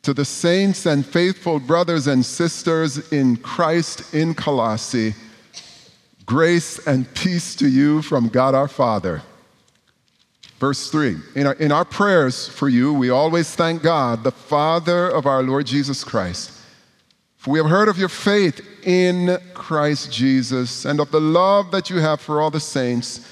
To 0.03 0.13
the 0.13 0.27
saints 0.27 0.85
and 0.85 1.05
faithful 1.05 1.59
brothers 1.59 2.07
and 2.07 2.25
sisters 2.25 3.11
in 3.11 3.37
Christ 3.37 4.15
in 4.15 4.35
Colossae, 4.35 5.15
grace 6.27 6.87
and 6.87 7.13
peace 7.15 7.55
to 7.57 7.69
you 7.69 8.03
from 8.03 8.29
God 8.29 8.55
our 8.55 8.69
Father. 8.69 9.23
Verse 10.59 10.91
3 10.91 11.17
in 11.37 11.47
our, 11.47 11.53
in 11.55 11.71
our 11.71 11.85
prayers 11.85 12.49
for 12.49 12.69
you, 12.69 12.93
we 12.93 13.11
always 13.11 13.55
thank 13.55 13.83
God, 13.83 14.25
the 14.25 14.33
Father 14.33 15.09
of 15.09 15.25
our 15.25 15.43
Lord 15.43 15.67
Jesus 15.67 16.03
Christ. 16.03 16.53
For 17.37 17.53
we 17.53 17.61
have 17.61 17.69
heard 17.69 17.89
of 17.89 17.99
your 17.99 18.09
faith 18.09 18.61
in 18.83 19.39
Christ 19.55 20.13
Jesus 20.13 20.85
and 20.85 20.99
of 20.99 21.13
the 21.13 21.21
love 21.21 21.71
that 21.71 21.89
you 21.89 21.99
have 21.99 22.21
for 22.21 22.43
all 22.43 22.51
the 22.51 22.59
saints. 22.59 23.27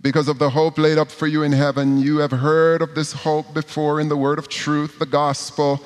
Because 0.00 0.28
of 0.28 0.38
the 0.38 0.48
hope 0.48 0.78
laid 0.78 0.96
up 0.96 1.10
for 1.10 1.26
you 1.26 1.42
in 1.42 1.52
heaven, 1.52 1.98
you 1.98 2.18
have 2.18 2.30
heard 2.30 2.80
of 2.80 2.94
this 2.94 3.12
hope 3.12 3.52
before 3.52 4.00
in 4.00 4.08
the 4.08 4.16
word 4.16 4.38
of 4.38 4.48
truth, 4.48 4.98
the 4.98 5.04
gospel 5.04 5.84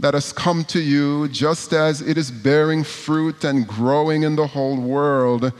that 0.00 0.14
has 0.14 0.32
come 0.32 0.64
to 0.64 0.80
you, 0.80 1.28
just 1.28 1.72
as 1.72 2.00
it 2.00 2.18
is 2.18 2.32
bearing 2.32 2.82
fruit 2.82 3.44
and 3.44 3.68
growing 3.68 4.24
in 4.24 4.34
the 4.34 4.48
whole 4.48 4.80
world. 4.80 5.52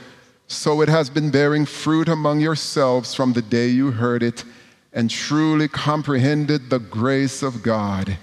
So 0.47 0.81
it 0.81 0.89
has 0.89 1.09
been 1.09 1.31
bearing 1.31 1.65
fruit 1.65 2.09
among 2.09 2.41
yourselves 2.41 3.13
from 3.13 3.31
the 3.31 3.41
day 3.41 3.69
you 3.69 3.91
heard 3.91 4.21
it 4.21 4.43
and 4.93 5.09
truly 5.09 5.67
comprehended 5.67 6.69
the 6.69 6.79
grace 6.79 7.41
of 7.41 7.63
God. 7.63 8.17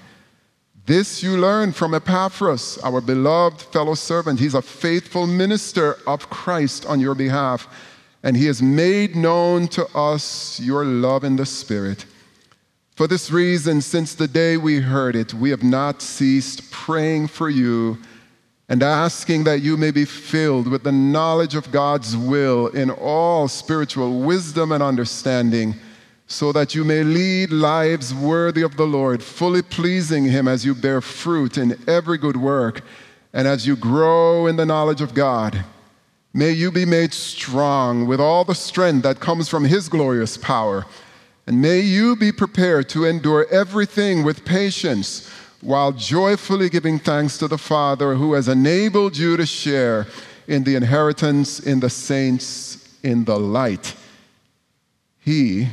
This 0.86 1.22
you 1.22 1.36
learn 1.36 1.72
from 1.72 1.94
Epaphras, 1.94 2.78
our 2.82 3.00
beloved 3.00 3.60
fellow 3.60 3.94
servant. 3.94 4.40
He's 4.40 4.54
a 4.54 4.62
faithful 4.62 5.26
minister 5.26 5.98
of 6.06 6.30
Christ 6.30 6.86
on 6.86 7.00
your 7.00 7.14
behalf, 7.14 7.68
and 8.22 8.36
he 8.36 8.46
has 8.46 8.62
made 8.62 9.14
known 9.14 9.68
to 9.68 9.86
us 9.96 10.58
your 10.60 10.84
love 10.84 11.24
in 11.24 11.36
the 11.36 11.46
Spirit. 11.46 12.06
For 12.96 13.06
this 13.06 13.30
reason, 13.30 13.80
since 13.80 14.14
the 14.14 14.28
day 14.28 14.56
we 14.56 14.80
heard 14.80 15.16
it, 15.16 15.32
we 15.32 15.50
have 15.50 15.62
not 15.62 16.02
ceased 16.02 16.70
praying 16.70 17.28
for 17.28 17.48
you 17.48 17.98
and 18.68 18.82
asking 18.82 19.44
that 19.44 19.62
you 19.62 19.76
may 19.76 19.90
be 19.90 20.04
filled 20.04 20.68
with 20.68 20.84
the 20.84 20.92
knowledge 20.92 21.54
of 21.54 21.72
God's 21.72 22.16
will 22.16 22.68
in 22.68 22.90
all 22.90 23.48
spiritual 23.48 24.20
wisdom 24.20 24.70
and 24.70 24.82
understanding 24.82 25.74
so 26.30 26.52
that 26.52 26.76
you 26.76 26.84
may 26.84 27.02
lead 27.02 27.50
lives 27.50 28.14
worthy 28.14 28.62
of 28.62 28.76
the 28.76 28.86
Lord, 28.86 29.20
fully 29.20 29.62
pleasing 29.62 30.26
Him 30.26 30.46
as 30.46 30.64
you 30.64 30.76
bear 30.76 31.00
fruit 31.00 31.58
in 31.58 31.76
every 31.88 32.18
good 32.18 32.36
work 32.36 32.82
and 33.32 33.48
as 33.48 33.66
you 33.66 33.74
grow 33.74 34.46
in 34.46 34.54
the 34.54 34.64
knowledge 34.64 35.00
of 35.00 35.12
God. 35.12 35.64
May 36.32 36.52
you 36.52 36.70
be 36.70 36.84
made 36.84 37.12
strong 37.12 38.06
with 38.06 38.20
all 38.20 38.44
the 38.44 38.54
strength 38.54 39.02
that 39.02 39.18
comes 39.18 39.48
from 39.48 39.64
His 39.64 39.88
glorious 39.88 40.36
power. 40.36 40.86
And 41.48 41.60
may 41.60 41.80
you 41.80 42.14
be 42.14 42.30
prepared 42.30 42.88
to 42.90 43.06
endure 43.06 43.48
everything 43.50 44.22
with 44.22 44.44
patience 44.44 45.28
while 45.60 45.90
joyfully 45.90 46.68
giving 46.68 47.00
thanks 47.00 47.38
to 47.38 47.48
the 47.48 47.58
Father 47.58 48.14
who 48.14 48.34
has 48.34 48.46
enabled 48.46 49.16
you 49.16 49.36
to 49.36 49.44
share 49.44 50.06
in 50.46 50.62
the 50.62 50.76
inheritance 50.76 51.58
in 51.58 51.80
the 51.80 51.90
saints 51.90 52.96
in 53.02 53.24
the 53.24 53.36
light. 53.36 53.96
He 55.18 55.66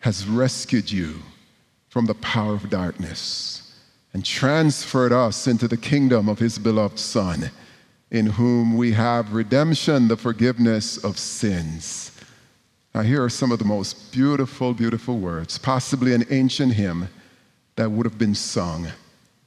has 0.00 0.26
rescued 0.26 0.90
you 0.90 1.20
from 1.88 2.06
the 2.06 2.14
power 2.14 2.54
of 2.54 2.70
darkness 2.70 3.74
and 4.12 4.24
transferred 4.24 5.12
us 5.12 5.46
into 5.46 5.68
the 5.68 5.76
kingdom 5.76 6.28
of 6.28 6.38
his 6.38 6.58
beloved 6.58 6.98
Son, 6.98 7.50
in 8.10 8.26
whom 8.26 8.76
we 8.76 8.92
have 8.92 9.32
redemption, 9.32 10.08
the 10.08 10.16
forgiveness 10.16 10.96
of 11.04 11.18
sins. 11.18 12.12
Now, 12.94 13.02
here 13.02 13.22
are 13.22 13.28
some 13.28 13.52
of 13.52 13.58
the 13.58 13.64
most 13.64 14.12
beautiful, 14.12 14.72
beautiful 14.72 15.18
words, 15.18 15.58
possibly 15.58 16.14
an 16.14 16.24
ancient 16.30 16.72
hymn 16.72 17.08
that 17.74 17.90
would 17.90 18.06
have 18.06 18.18
been 18.18 18.34
sung. 18.34 18.88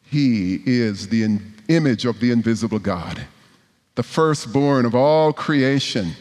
He 0.04 0.62
is 0.66 1.08
the 1.08 1.40
image 1.68 2.06
of 2.06 2.20
the 2.20 2.32
invisible 2.32 2.80
God, 2.80 3.26
the 3.96 4.04
firstborn 4.04 4.86
of 4.86 4.94
all 4.94 5.34
creation. 5.34 6.12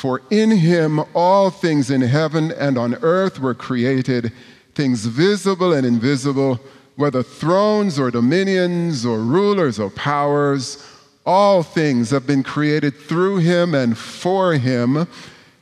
For 0.00 0.22
in 0.30 0.50
him 0.50 0.98
all 1.12 1.50
things 1.50 1.90
in 1.90 2.00
heaven 2.00 2.52
and 2.52 2.78
on 2.78 2.94
earth 3.02 3.38
were 3.38 3.52
created, 3.52 4.32
things 4.74 5.04
visible 5.04 5.74
and 5.74 5.86
invisible, 5.86 6.58
whether 6.96 7.22
thrones 7.22 7.98
or 7.98 8.10
dominions 8.10 9.04
or 9.04 9.18
rulers 9.18 9.78
or 9.78 9.90
powers. 9.90 10.82
All 11.26 11.62
things 11.62 12.08
have 12.12 12.26
been 12.26 12.42
created 12.42 12.96
through 12.96 13.40
him 13.40 13.74
and 13.74 13.98
for 13.98 14.54
him. 14.54 15.06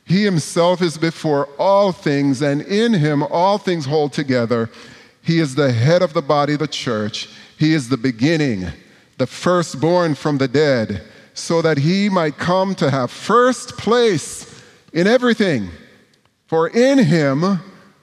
He 0.05 0.23
himself 0.23 0.81
is 0.81 0.97
before 0.97 1.49
all 1.59 1.91
things, 1.91 2.41
and 2.41 2.61
in 2.61 2.93
him 2.93 3.23
all 3.23 3.57
things 3.57 3.87
hold 3.87 4.13
together. 4.13 4.69
He 5.21 5.39
is 5.39 5.55
the 5.55 5.73
head 5.73 6.01
of 6.01 6.13
the 6.13 6.21
body, 6.21 6.55
the 6.55 6.65
church. 6.65 7.27
He 7.57 7.73
is 7.73 7.89
the 7.89 7.97
beginning, 7.97 8.67
the 9.17 9.27
firstborn 9.27 10.15
from 10.15 10.37
the 10.37 10.47
dead 10.47 11.03
so 11.39 11.61
that 11.61 11.77
he 11.77 12.09
might 12.09 12.37
come 12.37 12.75
to 12.75 12.91
have 12.91 13.09
first 13.09 13.77
place 13.77 14.61
in 14.93 15.07
everything. 15.07 15.69
For 16.47 16.67
in 16.67 16.99
him 16.99 17.59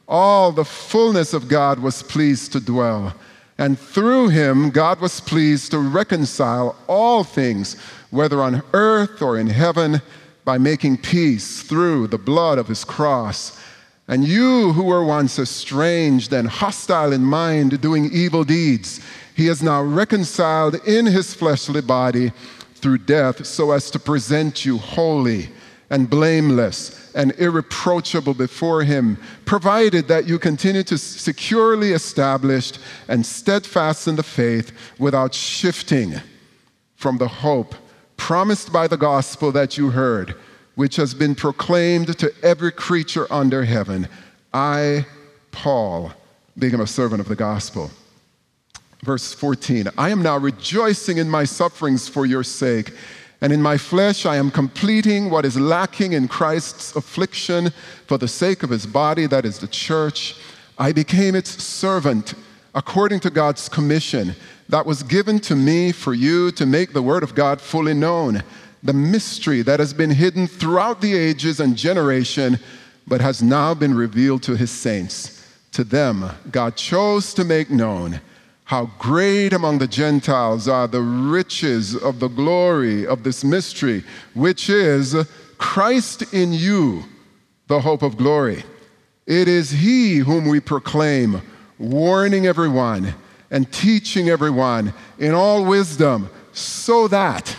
all 0.09 0.53
the 0.53 0.65
fullness 0.65 1.33
of 1.33 1.49
God 1.49 1.79
was 1.81 2.03
pleased 2.03 2.53
to 2.53 2.61
dwell. 2.61 3.15
And 3.59 3.79
through 3.79 4.29
him, 4.29 4.71
God 4.71 5.01
was 5.01 5.21
pleased 5.21 5.71
to 5.71 5.79
reconcile 5.79 6.77
all 6.87 7.25
things, 7.25 7.75
whether 8.11 8.43
on 8.43 8.63
earth 8.73 9.23
or 9.23 9.39
in 9.39 9.47
heaven, 9.47 10.03
by 10.45 10.59
making 10.59 10.99
peace 10.99 11.63
through 11.63 12.07
the 12.07 12.19
blood 12.19 12.59
of 12.59 12.69
his 12.69 12.85
cross. 12.85 13.61
And 14.09 14.25
you 14.25 14.73
who 14.73 14.85
were 14.85 15.05
once 15.05 15.39
estranged 15.39 16.33
and 16.33 16.47
hostile 16.47 17.13
in 17.13 17.25
mind, 17.25 17.81
doing 17.81 18.11
evil 18.13 18.45
deeds, 18.45 19.01
he 19.35 19.47
has 19.47 19.63
now 19.63 19.83
reconciled 19.83 20.77
in 20.87 21.07
his 21.07 21.35
fleshly 21.35 21.81
body 21.81 22.31
through 22.87 22.99
death 22.99 23.45
so 23.45 23.73
as 23.73 23.91
to 23.91 23.99
present 23.99 24.65
you 24.65 24.79
holy 24.79 25.49
and 25.91 26.09
blameless 26.09 27.13
and 27.17 27.33
irreproachable 27.37 28.33
before 28.33 28.85
Him, 28.85 29.19
provided 29.45 30.07
that 30.07 30.29
you 30.29 30.39
continue 30.39 30.85
to 30.85 30.97
securely 30.97 31.95
established 31.95 32.79
and 33.09 33.27
steadfast 33.27 34.07
in 34.07 34.15
the 34.15 34.23
faith 34.23 34.71
without 35.01 35.35
shifting 35.35 36.15
from 36.95 37.19
the 37.19 37.27
hope 37.27 37.75
promised 38.17 38.73
by 38.73 38.87
the 38.87 38.97
gospel 38.97 39.51
that 39.51 39.77
you 39.77 39.91
heard, 39.91 40.37
which 40.77 40.95
has 40.95 41.13
been 41.13 41.35
proclaimed 41.35 42.17
to 42.21 42.33
every 42.45 42.71
creature 42.71 43.27
under 43.33 43.65
heaven. 43.65 44.07
I, 44.55 45.07
Paul, 45.51 46.13
being 46.57 46.79
a 46.79 46.87
servant 46.87 47.21
of 47.21 47.27
the 47.27 47.35
gospel 47.35 47.91
Verse 49.03 49.35
14 49.35 49.89
I 49.99 50.11
am 50.11 50.23
now 50.23 50.39
rejoicing 50.39 51.19
in 51.19 51.29
my 51.29 51.45
sufferings 51.45 52.09
for 52.09 52.27
your 52.27 52.43
sake, 52.43 52.93
and 53.41 53.53
in 53.53 53.63
my 53.63 53.77
flesh 53.77 54.27
I 54.27 54.37
am 54.37 54.51
completing 54.51 55.31
what 55.31 55.45
is 55.45 55.59
lacking 55.59 56.13
in 56.13 56.29
Christ's 56.29 56.97
affliction 56.97 57.71
for 58.07 58.19
the 58.19 58.29
sake 58.29 58.63
of 58.63 58.71
his 58.71 58.87
body, 58.87 59.27
that 59.27 59.45
is 59.45 59.59
the 59.59 59.69
church. 59.69 60.37
I 60.79 60.93
became 60.93 61.35
its 61.35 61.63
servant 61.63 62.35
according 62.75 63.21
to 63.21 63.31
God's 63.31 63.69
commission 63.69 64.35
that 64.69 64.85
was 64.85 65.03
given 65.03 65.39
to 65.41 65.55
me 65.55 65.93
for 65.93 66.13
you 66.13 66.51
to 66.53 66.67
make 66.67 66.93
the 66.93 67.03
word 67.03 67.23
of 67.23 67.35
God 67.35 67.61
fully 67.61 67.95
known, 67.95 68.43
the 68.83 68.93
mystery 68.93 69.63
that 69.63 69.81
has 69.81 69.95
been 69.95 70.11
hidden 70.11 70.47
throughout 70.47 71.01
the 71.01 71.15
ages 71.15 71.61
and 71.61 71.77
generation, 71.77 72.59
but 73.07 73.21
has 73.21 73.43
now 73.43 73.73
been 73.73 73.95
revealed 73.95 74.43
to 74.43 74.57
his 74.57 74.71
saints. 74.71 75.43
To 75.73 75.85
them, 75.85 76.31
God 76.51 76.77
chose 76.77 77.33
to 77.35 77.45
make 77.45 77.71
known 77.71 78.21
how 78.67 78.91
great 78.99 79.53
among 79.53 79.79
the 79.79 79.87
Gentiles 79.87 80.67
are 80.67 80.89
the 80.89 81.01
riches 81.01 81.95
of 81.95 82.19
the 82.19 82.27
glory 82.27 83.07
of 83.07 83.23
this 83.23 83.45
mystery, 83.45 84.03
which 84.35 84.69
is 84.69 85.15
Christ 85.57 86.35
in 86.35 86.53
you, 86.53 87.05
the 87.69 87.81
hope 87.81 88.03
of 88.03 88.17
glory. 88.17 88.65
It 89.25 89.47
is 89.47 89.71
He 89.71 90.17
whom 90.17 90.49
we 90.49 90.59
proclaim, 90.59 91.43
warning 91.79 92.47
everyone 92.47 93.15
and 93.53 93.71
teaching 93.71 94.31
everyone 94.31 94.93
in 95.21 95.33
all 95.33 95.65
wisdom, 95.65 96.29
so 96.53 97.07
that 97.07 97.57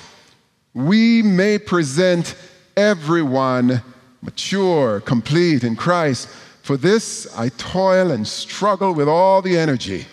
we 0.73 1.21
may 1.21 1.57
present 1.57 2.35
everyone 2.75 3.81
mature, 4.21 4.99
complete 4.99 5.63
in 5.63 5.77
Christ. 5.77 6.27
For 6.63 6.75
this 6.75 7.33
I 7.37 7.47
toil 7.47 8.11
and 8.11 8.27
struggle 8.27 8.93
with 8.93 9.07
all 9.07 9.41
the 9.41 9.57
energy 9.57 10.05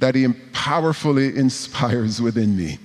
that 0.00 0.14
He 0.14 0.26
powerfully 0.52 1.36
inspires 1.36 2.20
within 2.20 2.56
me. 2.56 2.78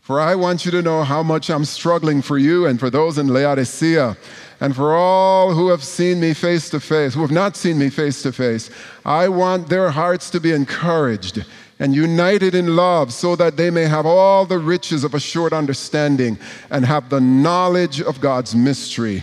For 0.00 0.18
I 0.18 0.34
want 0.34 0.64
you 0.64 0.70
to 0.72 0.82
know 0.82 1.04
how 1.04 1.22
much 1.22 1.50
I'm 1.50 1.64
struggling 1.64 2.22
for 2.22 2.38
you 2.38 2.66
and 2.66 2.80
for 2.80 2.90
those 2.90 3.18
in 3.18 3.28
Laodicea, 3.28 4.16
and 4.60 4.74
for 4.74 4.94
all 4.94 5.54
who 5.54 5.68
have 5.68 5.84
seen 5.84 6.20
me 6.20 6.34
face 6.34 6.68
to 6.70 6.80
face, 6.80 7.14
who 7.14 7.20
have 7.20 7.30
not 7.30 7.56
seen 7.56 7.78
me 7.78 7.90
face 7.90 8.22
to 8.22 8.32
face. 8.32 8.70
I 9.04 9.28
want 9.28 9.68
their 9.68 9.90
hearts 9.90 10.30
to 10.30 10.40
be 10.40 10.52
encouraged 10.52 11.44
and 11.78 11.94
united 11.94 12.54
in 12.54 12.76
love 12.76 13.12
so 13.12 13.36
that 13.36 13.56
they 13.56 13.70
may 13.70 13.84
have 13.84 14.04
all 14.04 14.44
the 14.44 14.58
riches 14.58 15.02
of 15.02 15.14
a 15.14 15.20
short 15.20 15.52
understanding 15.52 16.38
and 16.70 16.84
have 16.84 17.08
the 17.08 17.20
knowledge 17.20 18.02
of 18.02 18.20
God's 18.20 18.54
mystery. 18.54 19.22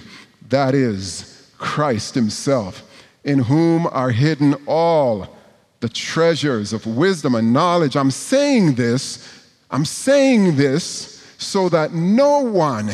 That 0.49 0.73
is, 0.73 1.51
Christ 1.57 2.15
Himself, 2.15 2.83
in 3.23 3.39
whom 3.39 3.86
are 3.88 4.12
hidden 4.12 4.55
all 4.65 5.37
the 5.79 5.89
treasures 5.89 6.73
of 6.73 6.85
wisdom 6.85 7.35
and 7.35 7.53
knowledge. 7.53 7.95
I'm 7.95 8.11
saying 8.11 8.75
this, 8.75 9.45
I'm 9.69 9.85
saying 9.85 10.55
this 10.55 11.23
so 11.37 11.69
that 11.69 11.93
no 11.93 12.39
one 12.39 12.89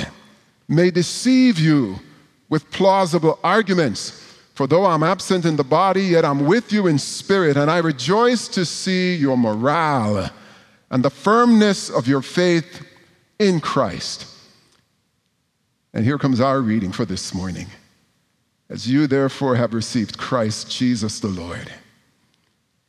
may 0.67 0.91
deceive 0.91 1.59
you 1.59 1.99
with 2.49 2.69
plausible 2.71 3.39
arguments. 3.43 4.19
For 4.53 4.67
though 4.67 4.85
I'm 4.85 5.03
absent 5.03 5.45
in 5.45 5.55
the 5.55 5.63
body, 5.63 6.03
yet 6.03 6.25
I'm 6.25 6.45
with 6.45 6.71
you 6.71 6.87
in 6.87 6.99
spirit, 6.99 7.57
and 7.57 7.71
I 7.71 7.79
rejoice 7.79 8.47
to 8.49 8.65
see 8.65 9.15
your 9.15 9.37
morale 9.37 10.29
and 10.91 11.03
the 11.03 11.09
firmness 11.09 11.89
of 11.89 12.07
your 12.07 12.21
faith 12.21 12.85
in 13.39 13.59
Christ. 13.59 14.27
And 15.93 16.05
here 16.05 16.17
comes 16.17 16.39
our 16.39 16.61
reading 16.61 16.91
for 16.91 17.05
this 17.05 17.33
morning. 17.33 17.67
As 18.69 18.87
you 18.87 19.07
therefore 19.07 19.55
have 19.55 19.73
received 19.73 20.17
Christ 20.17 20.69
Jesus 20.69 21.19
the 21.19 21.27
Lord, 21.27 21.71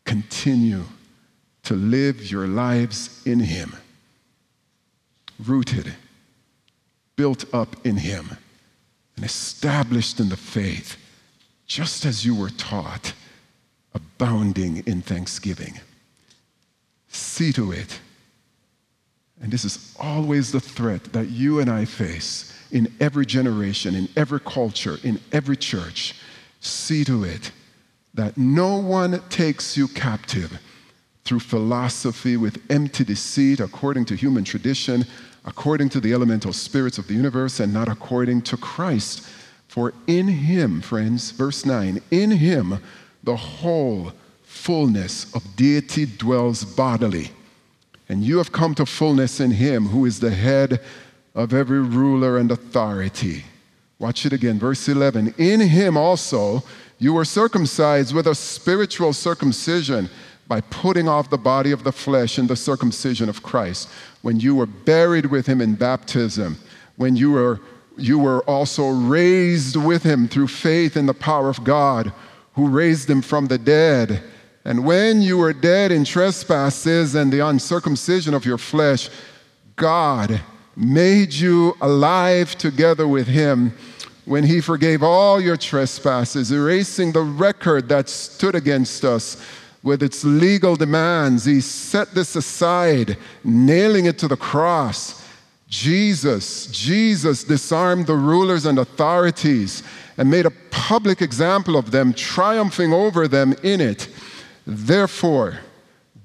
continue 0.05 0.85
to 1.65 1.75
live 1.75 2.31
your 2.31 2.47
lives 2.47 3.23
in 3.27 3.41
Him, 3.41 3.75
rooted, 5.45 5.95
built 7.17 7.45
up 7.55 7.87
in 7.87 7.97
Him, 7.97 8.37
and 9.17 9.25
established 9.25 10.21
in 10.21 10.29
the 10.29 10.37
faith, 10.37 10.97
just 11.67 12.05
as 12.05 12.25
you 12.25 12.35
were 12.35 12.51
taught, 12.51 13.15
abounding 13.95 14.83
in 14.87 15.01
thanksgiving. 15.01 15.81
See 17.09 17.53
to 17.53 17.73
it. 17.73 18.01
And 19.41 19.53
this 19.53 19.65
is 19.65 19.95
always 19.99 20.53
the 20.53 20.61
threat 20.61 21.05
that 21.13 21.29
you 21.29 21.61
and 21.61 21.71
I 21.71 21.85
face 21.85 22.53
in 22.71 22.93
every 23.01 23.25
generation, 23.25 23.95
in 23.95 24.09
every 24.17 24.41
culture, 24.41 24.97
in 25.03 25.21
every 25.33 25.57
church. 25.57 26.15
See 26.61 27.05
to 27.05 27.25
it 27.25 27.53
that 28.15 28.39
no 28.39 28.77
one 28.77 29.21
takes 29.29 29.77
you 29.77 29.89
captive 29.89 30.59
through 31.25 31.41
philosophy 31.41 32.37
with 32.37 32.63
empty 32.71 33.05
deceit, 33.05 33.61
according 33.61 34.05
to 34.05 34.15
human 34.15 34.45
tradition, 34.45 35.05
according 35.45 35.89
to 35.91 36.01
the 36.01 36.13
elemental 36.13 36.53
spirits 36.53 36.99
of 36.99 37.07
the 37.09 37.15
universe, 37.15 37.61
and 37.61 37.73
not 37.73 37.89
according 37.89 38.43
to 38.43 38.57
Christ. 38.57 39.27
For 39.69 39.93
in 40.07 40.29
him, 40.29 40.81
friends, 40.81 41.31
verse 41.31 41.65
9, 41.65 42.01
in 42.11 42.31
him 42.31 42.79
the 43.25 43.37
whole 43.37 44.13
fullness 44.45 45.35
of 45.35 45.57
deity 45.57 46.07
dwells 46.07 46.65
bodily. 46.65 47.31
And 48.09 48.23
you 48.23 48.39
have 48.39 48.53
come 48.53 48.75
to 48.77 48.87
fullness 48.87 49.41
in 49.41 49.51
him 49.51 49.87
who 49.87 50.05
is 50.05 50.21
the 50.21 50.31
head 50.31 50.81
of 51.35 51.53
every 51.53 51.81
ruler 51.81 52.37
and 52.39 52.53
authority. 52.53 53.45
Watch 54.05 54.27
it 54.27 54.35
again, 54.35 54.59
verse 54.59 54.87
11. 54.87 55.35
In 55.39 55.61
him 55.61 55.97
also 55.97 56.63
you 56.99 57.15
were 57.15 57.25
circumcised 57.25 58.15
with 58.15 58.27
a 58.27 58.35
spiritual 58.35 59.15
circumcision 59.15 60.11
by 60.47 60.61
putting 60.61 61.09
off 61.09 61.31
the 61.31 61.39
body 61.39 61.73
of 61.73 61.85
the 61.85 61.91
flesh 61.91 62.39
in 62.39 62.47
the 62.47 62.55
circumcision 62.55 63.31
of 63.31 63.43
Christ. 63.43 63.89
When 64.21 64.39
you 64.39 64.57
were 64.57 64.67
buried 64.67 65.25
with 65.25 65.47
him 65.47 65.63
in 65.63 65.75
baptism, 65.77 66.59
when 66.97 67.17
you 67.17 67.31
were, 67.31 67.61
you 67.97 68.19
were 68.19 68.43
also 68.43 68.91
raised 68.91 69.77
with 69.77 70.03
him 70.03 70.29
through 70.29 70.49
faith 70.49 70.99
in 70.99 71.07
the 71.07 71.15
power 71.15 71.49
of 71.49 71.65
God 71.65 72.13
who 72.57 72.69
raised 72.69 73.09
him 73.09 73.23
from 73.23 73.47
the 73.47 73.57
dead. 73.57 74.23
And 74.67 74.85
when 74.85 75.23
you 75.23 75.39
were 75.39 75.55
dead 75.55 75.93
in 75.93 76.05
trespasses 76.05 77.15
and 77.15 77.33
the 77.33 77.41
uncircumcision 77.41 78.35
of 78.35 78.45
your 78.45 78.59
flesh, 78.59 79.09
God 79.77 80.43
made 80.77 81.33
you 81.33 81.75
alive 81.81 82.55
together 82.59 83.09
with 83.09 83.29
him 83.29 83.73
when 84.25 84.45
he 84.45 84.61
forgave 84.61 85.03
all 85.03 85.41
your 85.41 85.57
trespasses, 85.57 86.51
erasing 86.51 87.13
the 87.13 87.21
record 87.21 87.89
that 87.89 88.09
stood 88.09 88.55
against 88.55 89.05
us 89.05 89.37
with 89.83 90.03
its 90.03 90.25
legal 90.25 90.77
demands. 90.77 91.45
He 91.45 91.61
set 91.61 92.15
this 92.15 92.35
aside, 92.35 93.19
nailing 93.45 94.07
it 94.07 94.19
to 94.19 94.29
the 94.29 94.37
cross. 94.37 95.23
Jesus, 95.69 96.67
Jesus 96.69 97.45
disarmed 97.45 98.07
the 98.07 98.15
rulers 98.15 98.65
and 98.65 98.79
authorities 98.79 99.83
and 100.17 100.31
made 100.31 100.47
a 100.47 100.53
public 100.71 101.21
example 101.21 101.77
of 101.77 101.91
them, 101.91 102.15
triumphing 102.15 102.93
over 102.93 103.29
them 103.29 103.55
in 103.63 103.81
it. 103.81 104.09
Therefore, 104.67 105.59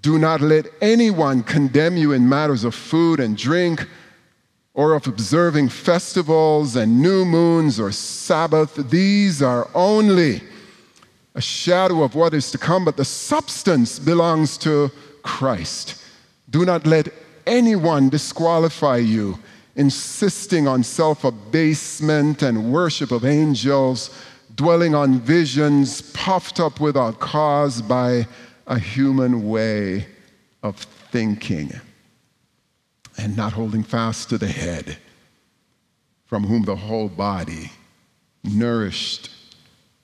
do 0.01 0.17
not 0.17 0.39
let 0.39 0.67
anyone 0.81 1.43
condemn 1.43 1.97
you 1.97 2.13
in 2.13 2.29
matters 2.29 2.63
of 2.63 2.73
food 2.73 3.19
and 3.19 3.35
drink 3.35 3.85
or 4.73 4.93
of 4.93 5.07
observing 5.07 5.69
festivals 5.69 6.75
and 6.75 7.01
new 7.01 7.25
moons 7.25 7.79
or 7.79 7.91
Sabbath. 7.91 8.75
These 8.89 9.41
are 9.41 9.67
only 9.73 10.41
a 11.35 11.41
shadow 11.41 12.03
of 12.03 12.15
what 12.15 12.33
is 12.33 12.51
to 12.51 12.57
come, 12.57 12.85
but 12.85 12.97
the 12.97 13.05
substance 13.05 13.99
belongs 13.99 14.57
to 14.59 14.91
Christ. 15.23 16.03
Do 16.49 16.65
not 16.65 16.85
let 16.85 17.09
anyone 17.45 18.09
disqualify 18.09 18.97
you, 18.97 19.37
insisting 19.75 20.67
on 20.67 20.83
self 20.83 21.23
abasement 21.23 22.41
and 22.41 22.71
worship 22.71 23.11
of 23.11 23.25
angels, 23.25 24.09
dwelling 24.55 24.95
on 24.95 25.19
visions 25.19 26.01
puffed 26.13 26.59
up 26.59 26.79
without 26.79 27.19
cause 27.19 27.81
by 27.81 28.27
a 28.67 28.77
human 28.77 29.47
way 29.47 30.05
of 30.63 30.75
thinking 31.11 31.71
and 33.19 33.35
not 33.35 33.51
holding 33.51 33.83
fast 33.83 34.29
to 34.29 34.37
the 34.37 34.47
head, 34.47 34.97
from 36.25 36.45
whom 36.45 36.63
the 36.63 36.77
whole 36.77 37.09
body, 37.09 37.69
nourished 38.45 39.29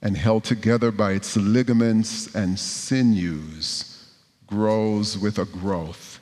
and 0.02 0.18
held 0.18 0.44
together 0.44 0.92
by 0.92 1.14
its 1.14 1.38
ligaments 1.38 2.36
and 2.36 2.60
sinews, 2.60 4.12
grows 4.46 5.18
with 5.18 5.40
a 5.40 5.46
growth 5.46 6.20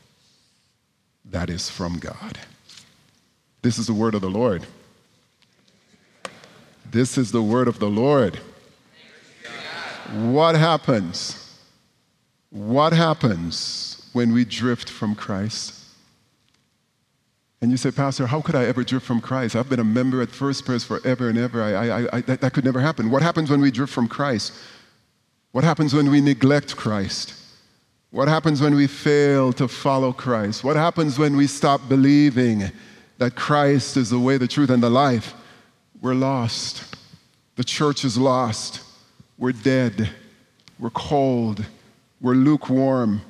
that 1.25 1.49
is 1.49 1.67
from 1.67 1.97
God. 1.97 2.37
This 3.63 3.79
is 3.79 3.87
the 3.87 3.93
word 3.93 4.13
of 4.13 4.21
the 4.21 4.29
Lord. 4.29 4.67
This 6.91 7.17
is 7.17 7.31
the 7.31 7.41
word 7.41 7.67
of 7.67 7.79
the 7.79 7.89
Lord. 7.89 8.39
What 10.11 10.53
happens? 10.53 11.57
What 12.51 12.93
happens 12.93 14.09
when 14.13 14.31
we 14.31 14.45
drift 14.45 14.91
from 14.91 15.15
Christ? 15.15 15.82
And 17.63 17.71
you 17.71 17.77
say, 17.77 17.91
Pastor, 17.91 18.27
how 18.27 18.41
could 18.41 18.55
I 18.55 18.65
ever 18.65 18.83
drift 18.83 19.05
from 19.05 19.21
Christ? 19.21 19.55
I've 19.55 19.69
been 19.69 19.79
a 19.79 19.85
member 19.85 20.21
at 20.21 20.27
First 20.27 20.65
Pres 20.65 20.83
forever 20.83 21.29
and 21.29 21.37
ever. 21.37 21.63
I, 21.63 21.71
I, 21.71 22.17
I, 22.17 22.21
that, 22.23 22.41
that 22.41 22.51
could 22.51 22.65
never 22.65 22.81
happen. 22.81 23.09
What 23.09 23.21
happens 23.21 23.49
when 23.49 23.61
we 23.61 23.71
drift 23.71 23.93
from 23.93 24.09
Christ? 24.09 24.51
What 25.53 25.63
happens 25.63 25.93
when 25.93 26.11
we 26.11 26.19
neglect 26.19 26.75
Christ? 26.75 27.33
What 28.11 28.27
happens 28.27 28.59
when 28.59 28.75
we 28.75 28.85
fail 28.87 29.53
to 29.53 29.69
follow 29.69 30.11
Christ? 30.11 30.65
What 30.65 30.75
happens 30.75 31.17
when 31.17 31.37
we 31.37 31.47
stop 31.47 31.87
believing 31.87 32.69
that 33.17 33.35
Christ 33.35 33.95
is 33.95 34.09
the 34.09 34.19
way, 34.19 34.35
the 34.35 34.45
truth, 34.45 34.69
and 34.69 34.83
the 34.83 34.89
life? 34.89 35.33
We're 36.01 36.15
lost. 36.15 36.97
The 37.55 37.63
church 37.63 38.03
is 38.03 38.17
lost. 38.17 38.81
We're 39.37 39.53
dead. 39.53 40.09
We're 40.79 40.89
cold. 40.89 41.65
We're 42.19 42.33
lukewarm 42.33 43.21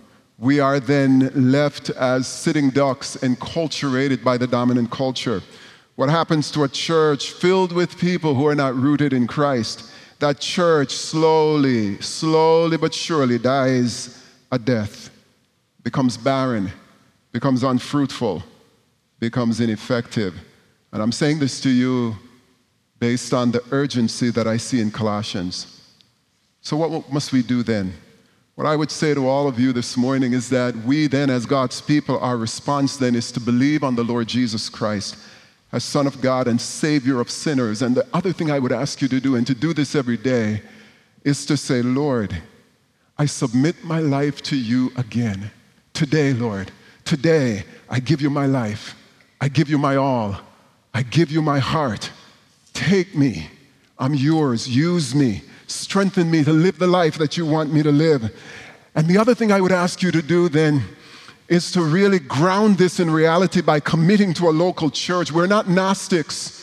we 0.43 0.59
are 0.59 0.77
then 0.77 1.31
left 1.33 1.89
as 1.91 2.27
sitting 2.27 2.69
ducks 2.69 3.15
enculturated 3.21 4.21
by 4.25 4.37
the 4.37 4.45
dominant 4.45 4.91
culture. 4.91 5.41
What 5.95 6.09
happens 6.09 6.51
to 6.51 6.65
a 6.65 6.67
church 6.67 7.31
filled 7.31 7.71
with 7.71 7.97
people 7.97 8.35
who 8.35 8.45
are 8.47 8.55
not 8.55 8.75
rooted 8.75 9.13
in 9.13 9.25
Christ? 9.25 9.89
That 10.19 10.41
church 10.41 10.91
slowly, 10.91 12.01
slowly 12.01 12.75
but 12.75 12.93
surely 12.93 13.39
dies 13.39 14.21
a 14.51 14.59
death, 14.59 15.11
becomes 15.81 16.17
barren, 16.17 16.69
becomes 17.31 17.63
unfruitful, 17.63 18.43
becomes 19.21 19.61
ineffective. 19.61 20.35
And 20.91 21.01
I'm 21.01 21.13
saying 21.13 21.39
this 21.39 21.61
to 21.61 21.69
you 21.69 22.17
based 22.99 23.33
on 23.33 23.51
the 23.51 23.63
urgency 23.71 24.29
that 24.31 24.45
I 24.45 24.57
see 24.57 24.81
in 24.81 24.91
Colossians. 24.91 25.79
So, 26.59 26.75
what 26.75 27.09
must 27.09 27.31
we 27.31 27.43
do 27.43 27.63
then? 27.63 27.93
What 28.55 28.67
I 28.67 28.75
would 28.75 28.91
say 28.91 29.15
to 29.15 29.27
all 29.27 29.47
of 29.47 29.59
you 29.59 29.73
this 29.73 29.97
morning 29.97 30.33
is 30.33 30.49
that 30.49 30.75
we 30.75 31.07
then, 31.07 31.31
as 31.31 31.47
God's 31.47 31.81
people, 31.81 32.19
our 32.19 32.37
response 32.37 32.97
then 32.97 33.15
is 33.15 33.31
to 33.31 33.39
believe 33.39 33.83
on 33.83 33.95
the 33.95 34.03
Lord 34.03 34.27
Jesus 34.27 34.69
Christ 34.69 35.17
as 35.71 35.83
Son 35.83 36.05
of 36.05 36.21
God 36.21 36.47
and 36.47 36.61
Savior 36.61 37.19
of 37.19 37.31
sinners. 37.31 37.81
And 37.81 37.95
the 37.95 38.05
other 38.13 38.31
thing 38.31 38.51
I 38.51 38.59
would 38.59 38.71
ask 38.71 39.01
you 39.01 39.07
to 39.07 39.19
do, 39.19 39.35
and 39.35 39.47
to 39.47 39.55
do 39.55 39.73
this 39.73 39.95
every 39.95 40.17
day, 40.17 40.61
is 41.23 41.47
to 41.47 41.57
say, 41.57 41.81
Lord, 41.81 42.43
I 43.17 43.25
submit 43.25 43.83
my 43.83 43.99
life 43.99 44.43
to 44.43 44.55
you 44.55 44.91
again. 44.97 45.49
Today, 45.93 46.31
Lord, 46.31 46.71
today, 47.05 47.63
I 47.89 47.99
give 47.99 48.21
you 48.21 48.29
my 48.29 48.45
life. 48.45 48.95
I 49.41 49.47
give 49.47 49.67
you 49.67 49.79
my 49.79 49.95
all. 49.95 50.37
I 50.93 51.01
give 51.01 51.31
you 51.31 51.41
my 51.41 51.57
heart. 51.57 52.11
Take 52.73 53.15
me. 53.15 53.49
I'm 53.97 54.13
yours. 54.13 54.69
Use 54.69 55.15
me 55.15 55.41
strengthen 55.73 56.29
me 56.29 56.43
to 56.43 56.53
live 56.53 56.79
the 56.79 56.87
life 56.87 57.17
that 57.17 57.37
you 57.37 57.45
want 57.45 57.73
me 57.73 57.83
to 57.83 57.91
live. 57.91 58.31
And 58.95 59.07
the 59.07 59.17
other 59.17 59.35
thing 59.35 59.51
I 59.51 59.61
would 59.61 59.71
ask 59.71 60.01
you 60.01 60.11
to 60.11 60.21
do 60.21 60.49
then 60.49 60.83
is 61.47 61.71
to 61.71 61.81
really 61.81 62.19
ground 62.19 62.77
this 62.77 62.99
in 62.99 63.09
reality 63.09 63.61
by 63.61 63.79
committing 63.79 64.33
to 64.35 64.49
a 64.49 64.51
local 64.51 64.89
church. 64.89 65.31
We're 65.31 65.47
not 65.47 65.67
Gnostics. 65.67 66.59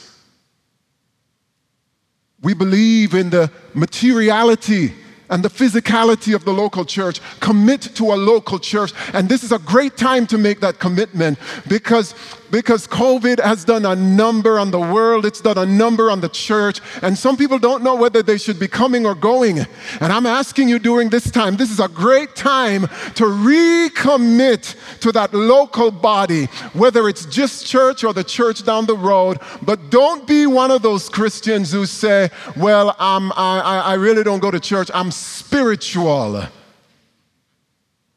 We 2.42 2.54
believe 2.54 3.14
in 3.14 3.30
the 3.30 3.50
materiality 3.74 4.94
and 5.30 5.42
the 5.42 5.48
physicality 5.48 6.34
of 6.34 6.44
the 6.44 6.52
local 6.52 6.84
church. 6.84 7.20
Commit 7.40 7.82
to 7.94 8.12
a 8.12 8.16
local 8.16 8.58
church. 8.58 8.92
And 9.14 9.28
this 9.28 9.42
is 9.42 9.52
a 9.52 9.58
great 9.58 9.96
time 9.96 10.26
to 10.26 10.38
make 10.38 10.60
that 10.60 10.78
commitment 10.78 11.38
because, 11.68 12.14
because 12.50 12.86
COVID 12.86 13.40
has 13.40 13.64
done 13.64 13.86
a 13.86 13.94
number 13.94 14.58
on 14.58 14.70
the 14.70 14.80
world, 14.80 15.24
it's 15.24 15.40
done 15.40 15.56
a 15.56 15.66
number 15.66 16.10
on 16.10 16.20
the 16.20 16.28
church, 16.28 16.80
and 17.02 17.16
some 17.16 17.36
people 17.36 17.58
don't 17.58 17.82
know 17.82 17.94
whether 17.94 18.22
they 18.22 18.38
should 18.38 18.58
be 18.58 18.68
coming 18.68 19.06
or 19.06 19.14
going. 19.14 19.60
And 20.00 20.12
I'm 20.12 20.26
asking 20.26 20.68
you 20.68 20.78
during 20.78 21.08
this 21.10 21.30
time, 21.30 21.56
this 21.56 21.70
is 21.70 21.80
a 21.80 21.88
great 21.88 22.34
time 22.34 22.82
to 23.14 23.24
recommit 23.24 24.74
to 25.00 25.12
that 25.12 25.32
local 25.32 25.90
body, 25.90 26.46
whether 26.72 27.08
it's 27.08 27.24
just 27.26 27.66
church 27.66 28.02
or 28.04 28.12
the 28.12 28.24
church 28.24 28.64
down 28.64 28.86
the 28.86 28.96
road. 28.96 29.38
But 29.62 29.90
don't 29.90 30.26
be 30.26 30.46
one 30.46 30.70
of 30.70 30.82
those 30.82 31.08
Christians 31.08 31.70
who 31.72 31.86
say, 31.86 32.30
Well, 32.56 32.96
um, 32.98 33.32
I, 33.36 33.82
I 33.84 33.94
really 33.94 34.24
don't 34.24 34.40
go 34.40 34.50
to 34.50 34.60
church, 34.60 34.90
I'm 34.92 35.10
spiritual. 35.20 36.44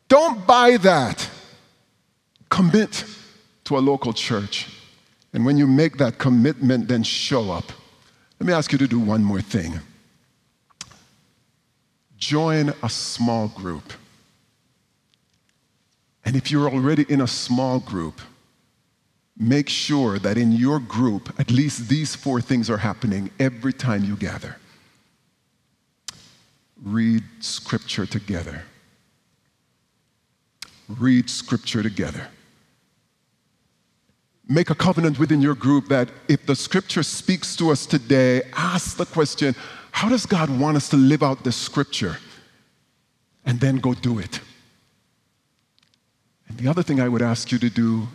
Don't 0.07 0.45
buy 0.45 0.77
that. 0.77 1.29
Commit 2.49 3.03
to 3.65 3.77
a 3.77 3.79
local 3.79 4.13
church. 4.13 4.67
And 5.33 5.45
when 5.45 5.57
you 5.57 5.65
make 5.65 5.97
that 5.97 6.17
commitment, 6.19 6.87
then 6.87 7.03
show 7.03 7.51
up. 7.51 7.71
Let 8.39 8.47
me 8.47 8.53
ask 8.53 8.71
you 8.71 8.77
to 8.77 8.87
do 8.87 8.99
one 8.99 9.23
more 9.23 9.41
thing 9.41 9.79
join 12.23 12.73
a 12.81 12.89
small 12.89 13.49
group. 13.49 13.91
And 16.23 16.37
if 16.37 16.49
you're 16.49 16.69
already 16.69 17.05
in 17.09 17.19
a 17.19 17.27
small 17.27 17.79
group, 17.81 18.21
make 19.37 19.67
sure 19.67 20.17
that 20.19 20.37
in 20.37 20.53
your 20.53 20.79
group, 20.79 21.37
at 21.37 21.51
least 21.51 21.89
these 21.89 22.15
four 22.15 22.39
things 22.39 22.69
are 22.69 22.77
happening 22.77 23.29
every 23.39 23.73
time 23.73 24.05
you 24.05 24.15
gather. 24.15 24.55
Read 26.83 27.23
scripture 27.39 28.05
together. 28.05 28.63
Read 30.87 31.29
scripture 31.29 31.81
together 31.81 32.27
make 34.47 34.69
a 34.69 34.75
covenant 34.75 35.19
within 35.19 35.41
your 35.41 35.55
group 35.55 35.87
that 35.87 36.09
if 36.27 36.45
the 36.45 36.55
scripture 36.55 37.03
speaks 37.03 37.55
to 37.55 37.71
us 37.71 37.85
today, 37.85 38.41
ask 38.53 38.97
the 38.97 39.05
question 39.05 39.55
how 39.91 40.09
does 40.09 40.25
God 40.25 40.49
want 40.59 40.75
us 40.75 40.89
to 40.89 40.97
live 40.97 41.21
out 41.21 41.43
this 41.43 41.55
scripture? 41.55 42.17
And 43.45 43.59
then 43.59 43.75
go 43.75 43.93
do 43.93 44.17
it. 44.17 44.39
And 46.47 46.57
the 46.57 46.67
other 46.67 46.81
thing 46.81 46.99
I 46.99 47.07
would 47.07 47.21
ask 47.21 47.51
you 47.51 47.59
to 47.59 47.69
do, 47.69 48.07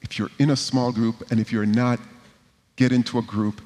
if 0.00 0.18
you're 0.18 0.30
in 0.38 0.50
a 0.50 0.56
small 0.56 0.92
group 0.92 1.30
and 1.30 1.38
if 1.38 1.52
you're 1.52 1.66
not, 1.66 2.00
get 2.76 2.92
into 2.92 3.18
a 3.18 3.22
group. 3.22 3.60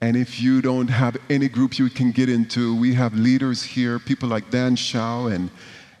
And 0.00 0.16
if 0.16 0.40
you 0.40 0.62
don't 0.62 0.88
have 0.88 1.16
any 1.28 1.48
group 1.48 1.78
you 1.78 1.90
can 1.90 2.12
get 2.12 2.28
into, 2.28 2.78
we 2.78 2.94
have 2.94 3.14
leaders 3.14 3.62
here, 3.62 3.98
people 3.98 4.28
like 4.28 4.50
Dan 4.50 4.76
Shaw 4.76 5.26
and, 5.26 5.50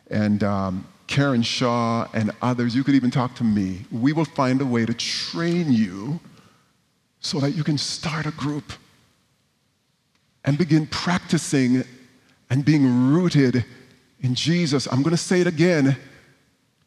and 0.08 0.44
um, 0.44 0.86
Karen 1.08 1.42
Shaw, 1.42 2.06
and 2.14 2.30
others. 2.40 2.76
You 2.76 2.84
could 2.84 2.94
even 2.94 3.10
talk 3.10 3.34
to 3.36 3.44
me. 3.44 3.80
We 3.90 4.12
will 4.12 4.24
find 4.24 4.60
a 4.60 4.66
way 4.66 4.86
to 4.86 4.94
train 4.94 5.72
you 5.72 6.20
so 7.20 7.40
that 7.40 7.52
you 7.52 7.64
can 7.64 7.76
start 7.76 8.26
a 8.26 8.30
group 8.30 8.72
and 10.44 10.56
begin 10.56 10.86
practicing 10.86 11.82
and 12.50 12.64
being 12.64 13.12
rooted 13.12 13.64
in 14.20 14.34
Jesus. 14.34 14.86
I'm 14.86 15.02
going 15.02 15.10
to 15.10 15.16
say 15.16 15.40
it 15.40 15.46
again. 15.46 15.96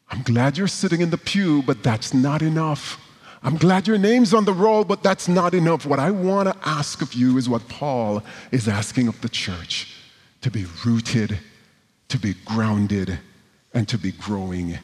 I'm 0.08 0.22
glad 0.22 0.56
you're 0.56 0.68
sitting 0.68 1.00
in 1.00 1.10
the 1.10 1.18
pew, 1.18 1.62
but 1.62 1.82
that's 1.82 2.14
not 2.14 2.42
enough. 2.42 2.98
I'm 3.44 3.56
glad 3.56 3.88
your 3.88 3.98
name's 3.98 4.32
on 4.32 4.44
the 4.44 4.52
roll, 4.52 4.84
but 4.84 5.02
that's 5.02 5.26
not 5.26 5.52
enough. 5.52 5.84
What 5.84 5.98
I 5.98 6.10
want 6.10 6.48
to 6.48 6.56
ask 6.68 7.02
of 7.02 7.12
you 7.14 7.38
is 7.38 7.48
what 7.48 7.68
Paul 7.68 8.22
is 8.52 8.68
asking 8.68 9.08
of 9.08 9.20
the 9.20 9.28
church 9.28 9.96
to 10.42 10.50
be 10.50 10.66
rooted, 10.84 11.38
to 12.08 12.18
be 12.18 12.34
grounded, 12.44 13.18
and 13.74 13.88
to 13.88 13.98
be 13.98 14.12
growing 14.12 14.78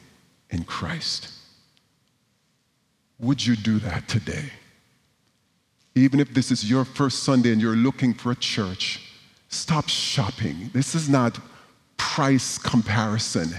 in 0.49 0.63
Christ. 0.65 1.31
Would 3.19 3.45
you 3.45 3.55
do 3.55 3.79
that 3.79 4.07
today? 4.07 4.51
Even 5.95 6.19
if 6.19 6.33
this 6.33 6.51
is 6.51 6.69
your 6.69 6.85
first 6.85 7.23
Sunday 7.23 7.51
and 7.51 7.61
you're 7.61 7.75
looking 7.75 8.13
for 8.13 8.31
a 8.31 8.35
church, 8.35 9.13
stop 9.47 9.87
shopping. 9.87 10.69
This 10.73 10.95
is 10.95 11.09
not 11.09 11.39
price 11.97 12.57
comparison. 12.57 13.49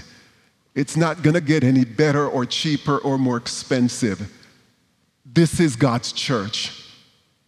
It's 0.75 0.95
not 0.95 1.21
going 1.21 1.33
to 1.33 1.41
get 1.41 1.63
any 1.63 1.85
better 1.85 2.27
or 2.27 2.45
cheaper 2.45 2.97
or 2.99 3.17
more 3.17 3.37
expensive. 3.37 4.31
This 5.33 5.59
is 5.59 5.75
God's 5.75 6.11
church. 6.11 6.77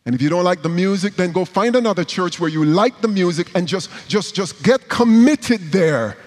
And 0.06 0.14
if 0.14 0.22
you 0.22 0.30
don't 0.30 0.44
like 0.44 0.62
the 0.62 0.70
music, 0.70 1.16
then 1.16 1.32
go 1.32 1.46
find 1.46 1.76
another 1.76 2.04
church 2.04 2.40
where 2.40 2.50
you 2.50 2.66
like 2.66 3.02
the 3.02 3.08
music 3.08 3.48
and 3.56 3.68
just, 3.68 3.90
just, 4.08 4.36
just 4.36 4.62
get 4.64 4.90
committed 4.90 5.72
there 5.72 6.18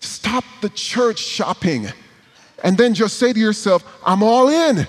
Stop 0.00 0.44
the 0.62 0.70
church 0.70 1.18
shopping 1.18 1.86
and 2.64 2.76
then 2.76 2.94
just 2.94 3.18
say 3.18 3.32
to 3.32 3.38
yourself, 3.38 3.84
I'm 4.04 4.22
all 4.22 4.48
in. 4.48 4.86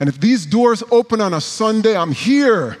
And 0.00 0.08
if 0.08 0.20
these 0.20 0.46
doors 0.46 0.82
open 0.92 1.20
on 1.20 1.34
a 1.34 1.40
Sunday, 1.40 1.96
I'm 1.96 2.12
here. 2.12 2.78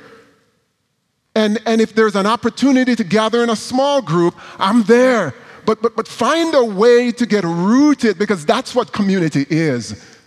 And, 1.34 1.58
and 1.66 1.80
if 1.80 1.94
there's 1.94 2.14
an 2.14 2.26
opportunity 2.26 2.94
to 2.96 3.04
gather 3.04 3.42
in 3.42 3.50
a 3.50 3.56
small 3.56 4.00
group, 4.00 4.34
I'm 4.58 4.84
there. 4.84 5.34
But, 5.66 5.82
but, 5.82 5.96
but 5.96 6.06
find 6.08 6.54
a 6.54 6.64
way 6.64 7.10
to 7.12 7.26
get 7.26 7.44
rooted 7.44 8.18
because 8.18 8.46
that's 8.46 8.74
what 8.74 8.92
community 8.92 9.44
is. 9.50 10.17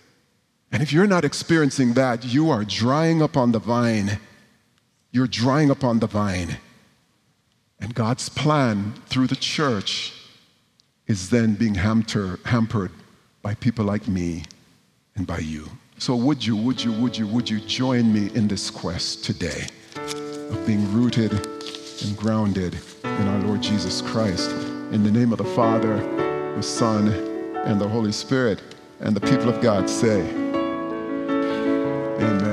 And 0.71 0.81
if 0.81 0.93
you're 0.93 1.07
not 1.07 1.25
experiencing 1.25 1.93
that, 1.93 2.23
you 2.23 2.49
are 2.49 2.63
drying 2.63 3.21
up 3.21 3.35
on 3.35 3.51
the 3.51 3.59
vine. 3.59 4.19
You're 5.11 5.27
drying 5.27 5.69
up 5.69 5.83
on 5.83 5.99
the 5.99 6.07
vine. 6.07 6.57
And 7.79 7.93
God's 7.93 8.29
plan 8.29 8.93
through 9.07 9.27
the 9.27 9.35
church 9.35 10.13
is 11.07 11.29
then 11.29 11.55
being 11.55 11.75
hamper, 11.75 12.39
hampered 12.45 12.91
by 13.41 13.55
people 13.55 13.83
like 13.83 14.07
me 14.07 14.43
and 15.15 15.27
by 15.27 15.39
you. 15.39 15.67
So, 15.97 16.15
would 16.15 16.45
you, 16.45 16.55
would 16.55 16.81
you, 16.83 16.93
would 16.93 17.17
you, 17.17 17.27
would 17.27 17.49
you 17.49 17.59
join 17.59 18.13
me 18.13 18.31
in 18.33 18.47
this 18.47 18.69
quest 18.69 19.25
today 19.25 19.67
of 19.95 20.65
being 20.65 20.91
rooted 20.93 21.33
and 21.33 22.17
grounded 22.17 22.77
in 23.03 23.27
our 23.27 23.39
Lord 23.39 23.61
Jesus 23.61 24.01
Christ? 24.01 24.51
In 24.91 25.03
the 25.03 25.11
name 25.11 25.31
of 25.31 25.37
the 25.37 25.43
Father, 25.43 25.97
the 26.55 26.63
Son, 26.63 27.09
and 27.65 27.79
the 27.79 27.87
Holy 27.87 28.11
Spirit, 28.11 28.61
and 28.99 29.15
the 29.15 29.21
people 29.21 29.49
of 29.49 29.61
God 29.61 29.89
say, 29.89 30.50
Amen. 32.21 32.50